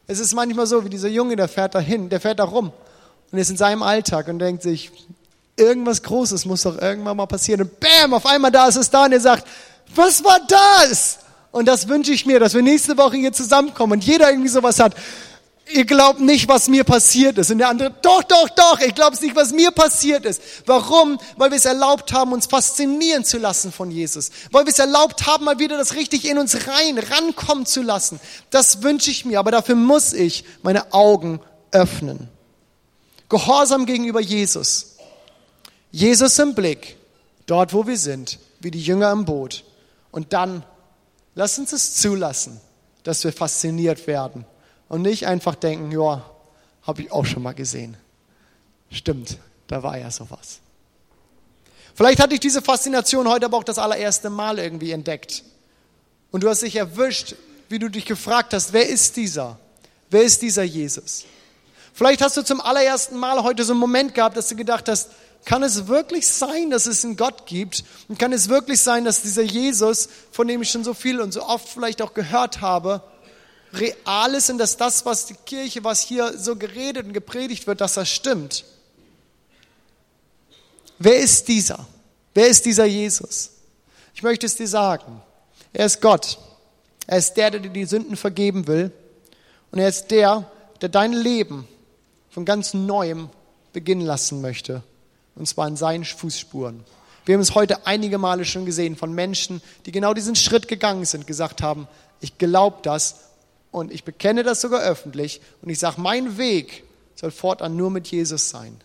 es 0.07 0.19
ist 0.19 0.33
manchmal 0.33 0.67
so, 0.67 0.83
wie 0.85 0.89
dieser 0.89 1.07
Junge, 1.07 1.35
der 1.35 1.47
fährt 1.47 1.75
da 1.75 1.79
hin, 1.79 2.09
der 2.09 2.19
fährt 2.19 2.39
da 2.39 2.43
rum 2.43 2.71
und 3.31 3.37
ist 3.37 3.49
in 3.49 3.57
seinem 3.57 3.83
Alltag 3.83 4.27
und 4.27 4.39
denkt 4.39 4.63
sich, 4.63 4.91
irgendwas 5.57 6.03
Großes 6.03 6.45
muss 6.45 6.63
doch 6.63 6.79
irgendwann 6.79 7.17
mal 7.17 7.25
passieren. 7.25 7.61
Und 7.61 7.79
bam, 7.79 8.13
auf 8.13 8.25
einmal 8.25 8.51
da 8.51 8.67
ist 8.67 8.75
es 8.75 8.89
da 8.89 9.05
und 9.05 9.13
er 9.13 9.19
sagt, 9.19 9.47
was 9.93 10.23
war 10.23 10.39
das? 10.47 11.19
Und 11.51 11.67
das 11.67 11.87
wünsche 11.87 12.11
ich 12.11 12.25
mir, 12.25 12.39
dass 12.39 12.53
wir 12.53 12.61
nächste 12.61 12.97
Woche 12.97 13.17
hier 13.17 13.31
zusammenkommen 13.31 13.93
und 13.93 14.03
jeder 14.03 14.29
irgendwie 14.29 14.49
sowas 14.49 14.79
hat 14.79 14.95
ihr 15.71 15.85
glaubt 15.85 16.19
nicht, 16.19 16.47
was 16.47 16.67
mir 16.67 16.83
passiert 16.83 17.37
ist. 17.37 17.51
Und 17.51 17.57
der 17.57 17.69
andere, 17.69 17.91
doch, 18.01 18.23
doch, 18.23 18.49
doch, 18.49 18.79
ich 18.79 18.93
glaube 18.93 19.17
nicht, 19.21 19.35
was 19.35 19.51
mir 19.51 19.71
passiert 19.71 20.25
ist. 20.25 20.41
Warum? 20.65 21.19
Weil 21.37 21.51
wir 21.51 21.57
es 21.57 21.65
erlaubt 21.65 22.13
haben, 22.13 22.33
uns 22.33 22.45
faszinieren 22.45 23.25
zu 23.25 23.37
lassen 23.37 23.71
von 23.71 23.91
Jesus. 23.91 24.31
Weil 24.51 24.65
wir 24.65 24.71
es 24.71 24.79
erlaubt 24.79 25.25
haben, 25.25 25.45
mal 25.45 25.59
wieder 25.59 25.77
das 25.77 25.95
richtig 25.95 26.29
in 26.29 26.37
uns 26.37 26.67
rein, 26.67 26.97
rankommen 26.97 27.65
zu 27.65 27.81
lassen. 27.81 28.19
Das 28.49 28.83
wünsche 28.83 29.11
ich 29.11 29.25
mir, 29.25 29.39
aber 29.39 29.51
dafür 29.51 29.75
muss 29.75 30.13
ich 30.13 30.45
meine 30.61 30.93
Augen 30.93 31.39
öffnen. 31.71 32.29
Gehorsam 33.29 33.85
gegenüber 33.85 34.21
Jesus. 34.21 34.97
Jesus 35.91 36.37
im 36.39 36.53
Blick, 36.53 36.97
dort 37.47 37.73
wo 37.73 37.87
wir 37.87 37.97
sind, 37.97 38.39
wie 38.59 38.71
die 38.71 38.81
Jünger 38.81 39.11
im 39.11 39.25
Boot. 39.25 39.63
Und 40.11 40.33
dann 40.33 40.63
lass 41.33 41.57
uns 41.57 41.73
es 41.73 41.95
zulassen, 41.95 42.61
dass 43.03 43.23
wir 43.23 43.33
fasziniert 43.33 44.05
werden 44.07 44.45
und 44.89 45.01
nicht 45.01 45.27
einfach 45.27 45.55
denken, 45.55 45.91
ja, 45.91 46.23
habe 46.83 47.01
ich 47.01 47.11
auch 47.11 47.25
schon 47.25 47.43
mal 47.43 47.53
gesehen. 47.53 47.97
Stimmt, 48.91 49.37
da 49.67 49.83
war 49.83 49.97
ja 49.97 50.11
sowas. 50.11 50.59
Vielleicht 51.95 52.19
hatte 52.19 52.33
ich 52.33 52.39
diese 52.39 52.61
Faszination 52.61 53.27
heute 53.27 53.45
aber 53.45 53.57
auch 53.57 53.63
das 53.63 53.79
allererste 53.79 54.29
Mal 54.29 54.59
irgendwie 54.59 54.91
entdeckt. 54.91 55.43
Und 56.31 56.43
du 56.43 56.49
hast 56.49 56.61
dich 56.61 56.75
erwischt, 56.75 57.35
wie 57.69 57.79
du 57.79 57.89
dich 57.89 58.05
gefragt 58.05 58.53
hast, 58.53 58.73
wer 58.73 58.87
ist 58.87 59.15
dieser? 59.15 59.57
Wer 60.09 60.23
ist 60.23 60.41
dieser 60.41 60.63
Jesus? 60.63 61.25
Vielleicht 61.93 62.21
hast 62.21 62.35
du 62.35 62.43
zum 62.43 62.59
allerersten 62.59 63.15
Mal 63.15 63.41
heute 63.43 63.63
so 63.63 63.71
einen 63.71 63.79
Moment 63.79 64.13
gehabt, 64.13 64.35
dass 64.35 64.49
du 64.49 64.55
gedacht 64.55 64.89
hast, 64.89 65.09
kann 65.45 65.63
es 65.63 65.87
wirklich 65.87 66.27
sein, 66.27 66.71
dass 66.71 66.87
es 66.87 67.05
einen 67.05 67.15
Gott 67.15 67.45
gibt? 67.45 67.85
Und 68.09 68.19
kann 68.19 68.33
es 68.33 68.49
wirklich 68.49 68.81
sein, 68.81 69.05
dass 69.05 69.21
dieser 69.21 69.43
Jesus, 69.43 70.09
von 70.31 70.47
dem 70.47 70.61
ich 70.61 70.71
schon 70.71 70.83
so 70.83 70.93
viel 70.93 71.21
und 71.21 71.31
so 71.31 71.43
oft 71.43 71.69
vielleicht 71.69 72.01
auch 72.01 72.13
gehört 72.13 72.61
habe, 72.61 73.01
real 73.79 74.33
ist 74.33 74.49
und 74.49 74.57
dass 74.57 74.77
das, 74.77 75.05
was 75.05 75.25
die 75.25 75.35
Kirche, 75.45 75.83
was 75.83 76.01
hier 76.01 76.37
so 76.37 76.55
geredet 76.55 77.05
und 77.05 77.13
gepredigt 77.13 77.67
wird, 77.67 77.81
dass 77.81 77.95
das 77.95 78.09
stimmt. 78.09 78.65
Wer 80.97 81.17
ist 81.17 81.47
dieser? 81.47 81.85
Wer 82.33 82.47
ist 82.47 82.65
dieser 82.65 82.85
Jesus? 82.85 83.51
Ich 84.13 84.23
möchte 84.23 84.45
es 84.45 84.55
dir 84.55 84.67
sagen. 84.67 85.21
Er 85.73 85.85
ist 85.85 86.01
Gott. 86.01 86.37
Er 87.07 87.17
ist 87.17 87.33
der, 87.33 87.51
der 87.51 87.59
dir 87.59 87.69
die 87.69 87.85
Sünden 87.85 88.15
vergeben 88.15 88.67
will. 88.67 88.91
Und 89.71 89.79
er 89.79 89.89
ist 89.89 90.07
der, 90.07 90.49
der 90.81 90.89
dein 90.89 91.13
Leben 91.13 91.67
von 92.29 92.45
ganz 92.45 92.73
neuem 92.73 93.29
beginnen 93.73 94.05
lassen 94.05 94.41
möchte. 94.41 94.83
Und 95.35 95.47
zwar 95.47 95.67
in 95.67 95.75
seinen 95.75 96.05
Fußspuren. 96.05 96.83
Wir 97.25 97.33
haben 97.33 97.41
es 97.41 97.55
heute 97.55 97.87
einige 97.87 98.17
Male 98.17 98.45
schon 98.45 98.65
gesehen 98.65 98.95
von 98.95 99.11
Menschen, 99.13 99.61
die 99.85 99.91
genau 99.91 100.13
diesen 100.13 100.35
Schritt 100.35 100.67
gegangen 100.67 101.05
sind, 101.05 101.27
gesagt 101.27 101.61
haben, 101.61 101.87
ich 102.21 102.37
glaube 102.37 102.77
das 102.83 103.15
und 103.75 103.91
ich 103.91 104.05
bekenne 104.05 104.43
das 104.43 104.61
sogar 104.61 104.81
öffentlich 104.83 105.41
und 105.61 105.69
ich 105.69 105.79
sage, 105.79 105.99
mein 105.99 106.37
Weg 106.37 106.85
soll 107.15 107.29
fortan 107.29 107.75
nur 107.75 107.91
mit 107.91 108.07
Jesus 108.07 108.49
sein. 108.49 108.79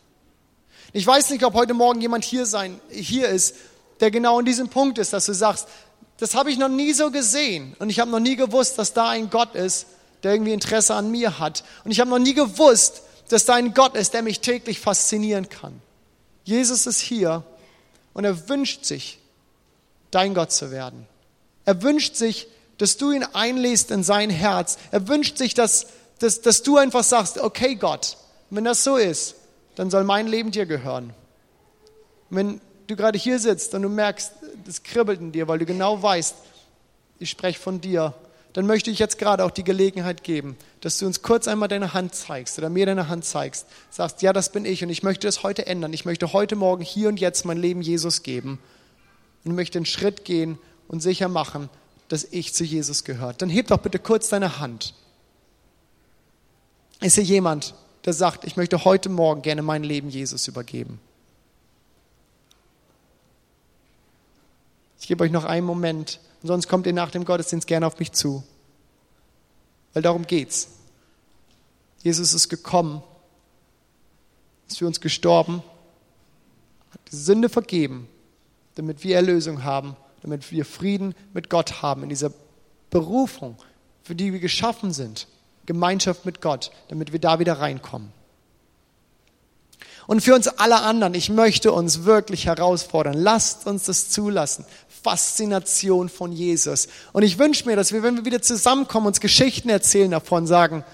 Ich 0.92 1.07
weiß 1.07 1.31
nicht, 1.31 1.44
ob 1.44 1.55
heute 1.55 1.74
Morgen 1.74 2.00
jemand 2.00 2.24
hier, 2.24 2.44
sein, 2.44 2.81
hier 2.90 3.29
ist, 3.29 3.55
der 4.00 4.11
genau 4.11 4.40
in 4.40 4.46
diesem 4.46 4.68
Punkt 4.68 4.98
ist, 4.98 5.12
dass 5.12 5.26
du 5.26 5.33
sagst, 5.33 5.68
das 6.18 6.35
habe 6.35 6.50
ich 6.50 6.59
noch 6.59 6.68
nie 6.68 6.92
so 6.92 7.12
gesehen 7.12 7.76
und 7.79 7.88
ich 7.88 8.00
habe 8.00 8.11
noch 8.11 8.18
nie 8.18 8.35
gewusst, 8.35 8.79
dass 8.79 8.92
da 8.92 9.11
ein 9.11 9.31
Gott 9.31 9.55
ist, 9.55 9.87
der 10.24 10.33
irgendwie 10.33 10.53
Interesse 10.53 10.94
an 10.94 11.09
mir 11.12 11.38
hat. 11.38 11.62
Und 11.85 11.92
ich 11.92 12.00
habe 12.00 12.11
noch 12.11 12.18
nie 12.18 12.35
gewusst, 12.35 13.03
dass 13.29 13.44
da 13.44 13.55
ein 13.55 13.74
Gott 13.74 13.94
ist, 13.94 14.12
der 14.12 14.22
mich 14.22 14.40
täglich 14.40 14.81
faszinieren 14.81 15.48
kann. 15.48 15.81
Jesus 16.42 16.88
ist 16.88 16.98
hier 16.98 17.44
und 18.12 18.24
er 18.24 18.48
wünscht 18.48 18.85
sich, 18.85 19.20
dein 20.11 20.35
Gott 20.35 20.50
zu 20.50 20.72
werden. 20.72 21.07
Er 21.64 21.81
wünscht 21.81 22.16
sich, 22.16 22.48
dass 22.80 22.96
du 22.96 23.10
ihn 23.12 23.24
einlässt 23.34 23.90
in 23.90 24.02
sein 24.02 24.30
Herz. 24.30 24.78
Er 24.90 25.06
wünscht 25.06 25.36
sich, 25.36 25.52
dass, 25.52 25.88
dass, 26.18 26.40
dass 26.40 26.62
du 26.62 26.78
einfach 26.78 27.04
sagst, 27.04 27.36
okay 27.36 27.74
Gott, 27.74 28.16
wenn 28.48 28.64
das 28.64 28.84
so 28.84 28.96
ist, 28.96 29.34
dann 29.74 29.90
soll 29.90 30.02
mein 30.02 30.26
Leben 30.26 30.50
dir 30.50 30.64
gehören. 30.64 31.12
Wenn 32.30 32.58
du 32.86 32.96
gerade 32.96 33.18
hier 33.18 33.38
sitzt 33.38 33.74
und 33.74 33.82
du 33.82 33.90
merkst, 33.90 34.32
das 34.64 34.82
kribbelt 34.82 35.20
in 35.20 35.30
dir, 35.30 35.46
weil 35.46 35.58
du 35.58 35.66
genau 35.66 36.02
weißt, 36.02 36.34
ich 37.18 37.28
spreche 37.28 37.60
von 37.60 37.82
dir, 37.82 38.14
dann 38.54 38.66
möchte 38.66 38.90
ich 38.90 38.98
jetzt 38.98 39.18
gerade 39.18 39.44
auch 39.44 39.50
die 39.50 39.62
Gelegenheit 39.62 40.24
geben, 40.24 40.56
dass 40.80 40.96
du 40.96 41.04
uns 41.04 41.20
kurz 41.20 41.48
einmal 41.48 41.68
deine 41.68 41.92
Hand 41.92 42.14
zeigst 42.14 42.58
oder 42.58 42.70
mir 42.70 42.86
deine 42.86 43.08
Hand 43.08 43.26
zeigst, 43.26 43.66
sagst, 43.90 44.22
ja, 44.22 44.32
das 44.32 44.52
bin 44.52 44.64
ich 44.64 44.82
und 44.82 44.88
ich 44.88 45.02
möchte 45.02 45.26
das 45.26 45.42
heute 45.42 45.66
ändern. 45.66 45.92
Ich 45.92 46.06
möchte 46.06 46.32
heute 46.32 46.56
Morgen 46.56 46.82
hier 46.82 47.08
und 47.08 47.20
jetzt 47.20 47.44
mein 47.44 47.58
Leben 47.58 47.82
Jesus 47.82 48.22
geben 48.22 48.58
und 49.44 49.54
möchte 49.54 49.76
einen 49.78 49.86
Schritt 49.86 50.24
gehen 50.24 50.58
und 50.88 51.00
sicher 51.00 51.28
machen, 51.28 51.68
dass 52.10 52.24
ich 52.24 52.52
zu 52.52 52.64
Jesus 52.64 53.04
gehört. 53.04 53.40
Dann 53.40 53.48
heb 53.48 53.68
doch 53.68 53.78
bitte 53.78 53.98
kurz 53.98 54.28
deine 54.28 54.58
Hand. 54.58 54.94
Ist 57.00 57.14
hier 57.14 57.24
jemand, 57.24 57.74
der 58.04 58.12
sagt, 58.12 58.44
ich 58.44 58.56
möchte 58.56 58.84
heute 58.84 59.08
Morgen 59.08 59.40
gerne 59.40 59.62
mein 59.62 59.82
Leben 59.82 60.10
Jesus 60.10 60.46
übergeben? 60.46 61.00
Ich 65.00 65.06
gebe 65.06 65.24
euch 65.24 65.30
noch 65.30 65.44
einen 65.44 65.64
Moment 65.64 66.20
sonst 66.42 66.68
kommt 66.68 66.86
ihr 66.86 66.92
nach 66.92 67.10
dem 67.10 67.24
Gottesdienst 67.24 67.66
gerne 67.66 67.86
auf 67.86 67.98
mich 67.98 68.12
zu. 68.12 68.42
Weil 69.92 70.02
darum 70.02 70.26
geht's. 70.26 70.68
Jesus 72.02 72.32
ist 72.32 72.48
gekommen, 72.48 73.02
ist 74.68 74.78
für 74.78 74.86
uns 74.86 75.00
gestorben, 75.00 75.62
hat 76.92 77.00
die 77.12 77.16
Sünde 77.16 77.48
vergeben, 77.48 78.08
damit 78.76 79.04
wir 79.04 79.16
Erlösung 79.16 79.64
haben, 79.64 79.96
damit 80.22 80.50
wir 80.52 80.64
Frieden 80.64 81.14
mit 81.33 81.50
Gott 81.50 81.83
haben 81.83 82.02
in 82.02 82.09
dieser 82.09 82.33
Berufung, 82.90 83.56
für 84.02 84.14
die 84.14 84.33
wir 84.33 84.40
geschaffen 84.40 84.92
sind, 84.92 85.26
Gemeinschaft 85.66 86.26
mit 86.26 86.40
Gott, 86.40 86.70
damit 86.88 87.12
wir 87.12 87.20
da 87.20 87.38
wieder 87.38 87.61
reinkommen. 87.61 88.12
Und 90.06 90.22
für 90.22 90.35
uns 90.35 90.48
alle 90.48 90.83
anderen, 90.83 91.14
ich 91.14 91.28
möchte 91.28 91.70
uns 91.70 92.02
wirklich 92.04 92.46
herausfordern, 92.46 93.14
lasst 93.14 93.66
uns 93.66 93.85
das 93.85 94.11
zulassen. 94.11 94.64
Faszination 95.02 96.09
von 96.09 96.33
Jesus. 96.33 96.88
Und 97.12 97.22
ich 97.22 97.38
wünsche 97.38 97.66
mir, 97.66 97.76
dass 97.76 97.92
wir, 97.92 98.02
wenn 98.02 98.16
wir 98.16 98.24
wieder 98.24 98.42
zusammenkommen, 98.42 99.06
uns 99.06 99.20
Geschichten 99.20 99.68
erzählen 99.68 100.11
davon, 100.11 100.46
sagen, 100.46 100.85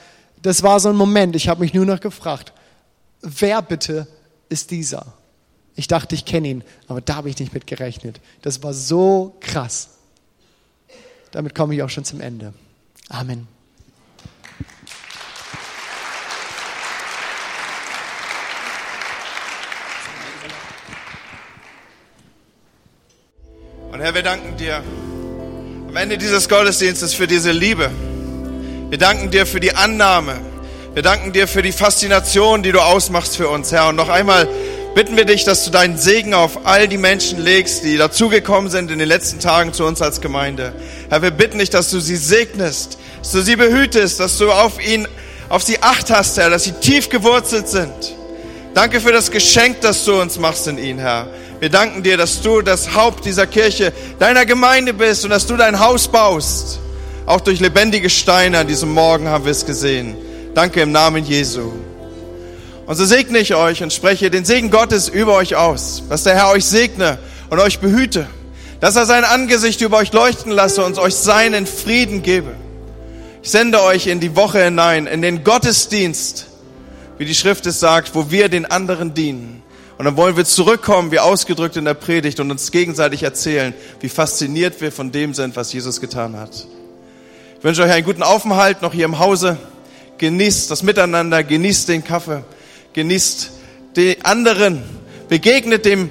das 0.42 0.62
war 0.62 0.80
so 0.80 0.90
ein 0.90 0.96
Moment, 0.96 1.34
ich 1.34 1.48
habe 1.48 1.60
mich 1.60 1.74
nur 1.74 1.86
noch 1.86 2.00
gefragt, 2.00 2.52
wer 3.22 3.62
bitte 3.62 4.06
ist 4.48 4.70
dieser? 4.70 5.14
Ich 5.78 5.88
dachte, 5.88 6.14
ich 6.14 6.24
kenne 6.24 6.48
ihn, 6.48 6.64
aber 6.88 7.02
da 7.02 7.16
habe 7.16 7.28
ich 7.28 7.38
nicht 7.38 7.52
mit 7.52 7.66
gerechnet. 7.66 8.18
Das 8.40 8.62
war 8.62 8.72
so 8.72 9.36
krass. 9.40 9.90
Damit 11.32 11.54
komme 11.54 11.74
ich 11.74 11.82
auch 11.82 11.90
schon 11.90 12.04
zum 12.04 12.22
Ende. 12.22 12.54
Amen. 13.10 13.46
Und 23.92 24.00
Herr, 24.00 24.14
wir 24.14 24.22
danken 24.22 24.56
dir 24.56 24.82
am 25.88 25.96
Ende 25.96 26.16
dieses 26.16 26.48
Gottesdienstes 26.48 27.12
für 27.12 27.26
diese 27.26 27.52
Liebe. 27.52 27.90
Wir 28.88 28.98
danken 28.98 29.30
dir 29.30 29.46
für 29.46 29.60
die 29.60 29.74
Annahme. 29.74 30.40
Wir 30.94 31.02
danken 31.02 31.32
dir 31.32 31.46
für 31.46 31.60
die 31.60 31.72
Faszination, 31.72 32.62
die 32.62 32.72
du 32.72 32.80
ausmachst 32.80 33.36
für 33.36 33.48
uns, 33.50 33.72
Herr. 33.72 33.88
Und 33.88 33.96
noch 33.96 34.08
einmal 34.08 34.48
bitten 34.96 35.14
wir 35.14 35.26
dich, 35.26 35.44
dass 35.44 35.62
du 35.62 35.70
deinen 35.70 35.98
Segen 35.98 36.32
auf 36.32 36.64
all 36.64 36.88
die 36.88 36.96
Menschen 36.96 37.38
legst, 37.38 37.84
die 37.84 37.98
dazugekommen 37.98 38.70
sind 38.70 38.90
in 38.90 38.98
den 38.98 39.06
letzten 39.06 39.38
Tagen 39.40 39.74
zu 39.74 39.84
uns 39.84 40.00
als 40.00 40.22
Gemeinde. 40.22 40.72
Herr, 41.10 41.20
wir 41.20 41.32
bitten 41.32 41.58
dich, 41.58 41.68
dass 41.68 41.90
du 41.90 42.00
sie 42.00 42.16
segnest, 42.16 42.96
dass 43.18 43.32
du 43.32 43.42
sie 43.42 43.56
behütest, 43.56 44.18
dass 44.20 44.38
du 44.38 44.50
auf 44.50 44.82
ihn, 44.82 45.06
auf 45.50 45.62
sie 45.62 45.82
Acht 45.82 46.10
hast, 46.10 46.38
Herr, 46.38 46.48
dass 46.48 46.64
sie 46.64 46.72
tief 46.72 47.10
gewurzelt 47.10 47.68
sind. 47.68 47.92
Danke 48.72 49.02
für 49.02 49.12
das 49.12 49.30
Geschenk, 49.30 49.82
das 49.82 50.02
du 50.06 50.18
uns 50.18 50.38
machst 50.38 50.66
in 50.66 50.78
ihnen, 50.78 50.98
Herr. 50.98 51.28
Wir 51.60 51.68
danken 51.68 52.02
dir, 52.02 52.16
dass 52.16 52.40
du 52.40 52.62
das 52.62 52.94
Haupt 52.94 53.26
dieser 53.26 53.46
Kirche, 53.46 53.92
deiner 54.18 54.46
Gemeinde 54.46 54.94
bist 54.94 55.24
und 55.24 55.30
dass 55.30 55.46
du 55.46 55.58
dein 55.58 55.78
Haus 55.78 56.08
baust. 56.08 56.78
Auch 57.26 57.42
durch 57.42 57.60
lebendige 57.60 58.08
Steine 58.08 58.60
an 58.60 58.66
diesem 58.66 58.94
Morgen 58.94 59.28
haben 59.28 59.44
wir 59.44 59.52
es 59.52 59.66
gesehen. 59.66 60.16
Danke 60.54 60.80
im 60.80 60.90
Namen 60.90 61.22
Jesu. 61.22 61.72
Und 62.86 62.94
so 62.94 63.04
segne 63.04 63.38
ich 63.38 63.54
euch 63.54 63.82
und 63.82 63.92
spreche 63.92 64.30
den 64.30 64.44
Segen 64.44 64.70
Gottes 64.70 65.08
über 65.08 65.34
euch 65.34 65.56
aus, 65.56 66.04
dass 66.08 66.22
der 66.22 66.34
Herr 66.34 66.50
euch 66.50 66.64
segne 66.64 67.18
und 67.50 67.58
euch 67.58 67.80
behüte, 67.80 68.28
dass 68.80 68.94
er 68.94 69.06
sein 69.06 69.24
Angesicht 69.24 69.80
über 69.80 69.96
euch 69.98 70.12
leuchten 70.12 70.52
lasse 70.52 70.84
und 70.84 70.98
euch 70.98 71.16
seinen 71.16 71.66
Frieden 71.66 72.22
gebe. 72.22 72.54
Ich 73.42 73.50
sende 73.50 73.82
euch 73.82 74.06
in 74.06 74.20
die 74.20 74.36
Woche 74.36 74.62
hinein, 74.62 75.06
in 75.06 75.20
den 75.20 75.42
Gottesdienst, 75.42 76.46
wie 77.18 77.24
die 77.24 77.34
Schrift 77.34 77.66
es 77.66 77.80
sagt, 77.80 78.14
wo 78.14 78.30
wir 78.30 78.48
den 78.48 78.66
anderen 78.66 79.14
dienen. 79.14 79.62
Und 79.98 80.04
dann 80.04 80.16
wollen 80.16 80.36
wir 80.36 80.44
zurückkommen, 80.44 81.10
wie 81.10 81.20
ausgedrückt 81.20 81.76
in 81.76 81.86
der 81.86 81.94
Predigt, 81.94 82.38
und 82.38 82.50
uns 82.50 82.70
gegenseitig 82.70 83.22
erzählen, 83.22 83.72
wie 84.00 84.08
fasziniert 84.08 84.80
wir 84.80 84.92
von 84.92 85.10
dem 85.10 85.32
sind, 85.32 85.56
was 85.56 85.72
Jesus 85.72 86.00
getan 86.00 86.36
hat. 86.36 86.66
Ich 87.58 87.64
wünsche 87.64 87.82
euch 87.82 87.90
einen 87.90 88.04
guten 88.04 88.22
Aufenthalt 88.22 88.82
noch 88.82 88.92
hier 88.92 89.06
im 89.06 89.18
Hause. 89.18 89.56
Genießt 90.18 90.70
das 90.70 90.82
Miteinander, 90.82 91.42
genießt 91.42 91.88
den 91.88 92.04
Kaffee, 92.04 92.44
genießt 92.96 93.50
die 93.94 94.16
anderen, 94.24 94.82
begegnet 95.28 95.84
dem 95.84 96.10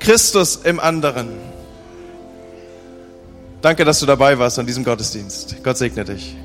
Christus 0.00 0.56
im 0.56 0.78
anderen. 0.78 1.28
Danke, 3.62 3.86
dass 3.86 4.00
du 4.00 4.06
dabei 4.06 4.38
warst 4.38 4.58
an 4.58 4.66
diesem 4.66 4.84
Gottesdienst. 4.84 5.56
Gott 5.62 5.78
segne 5.78 6.04
dich. 6.04 6.36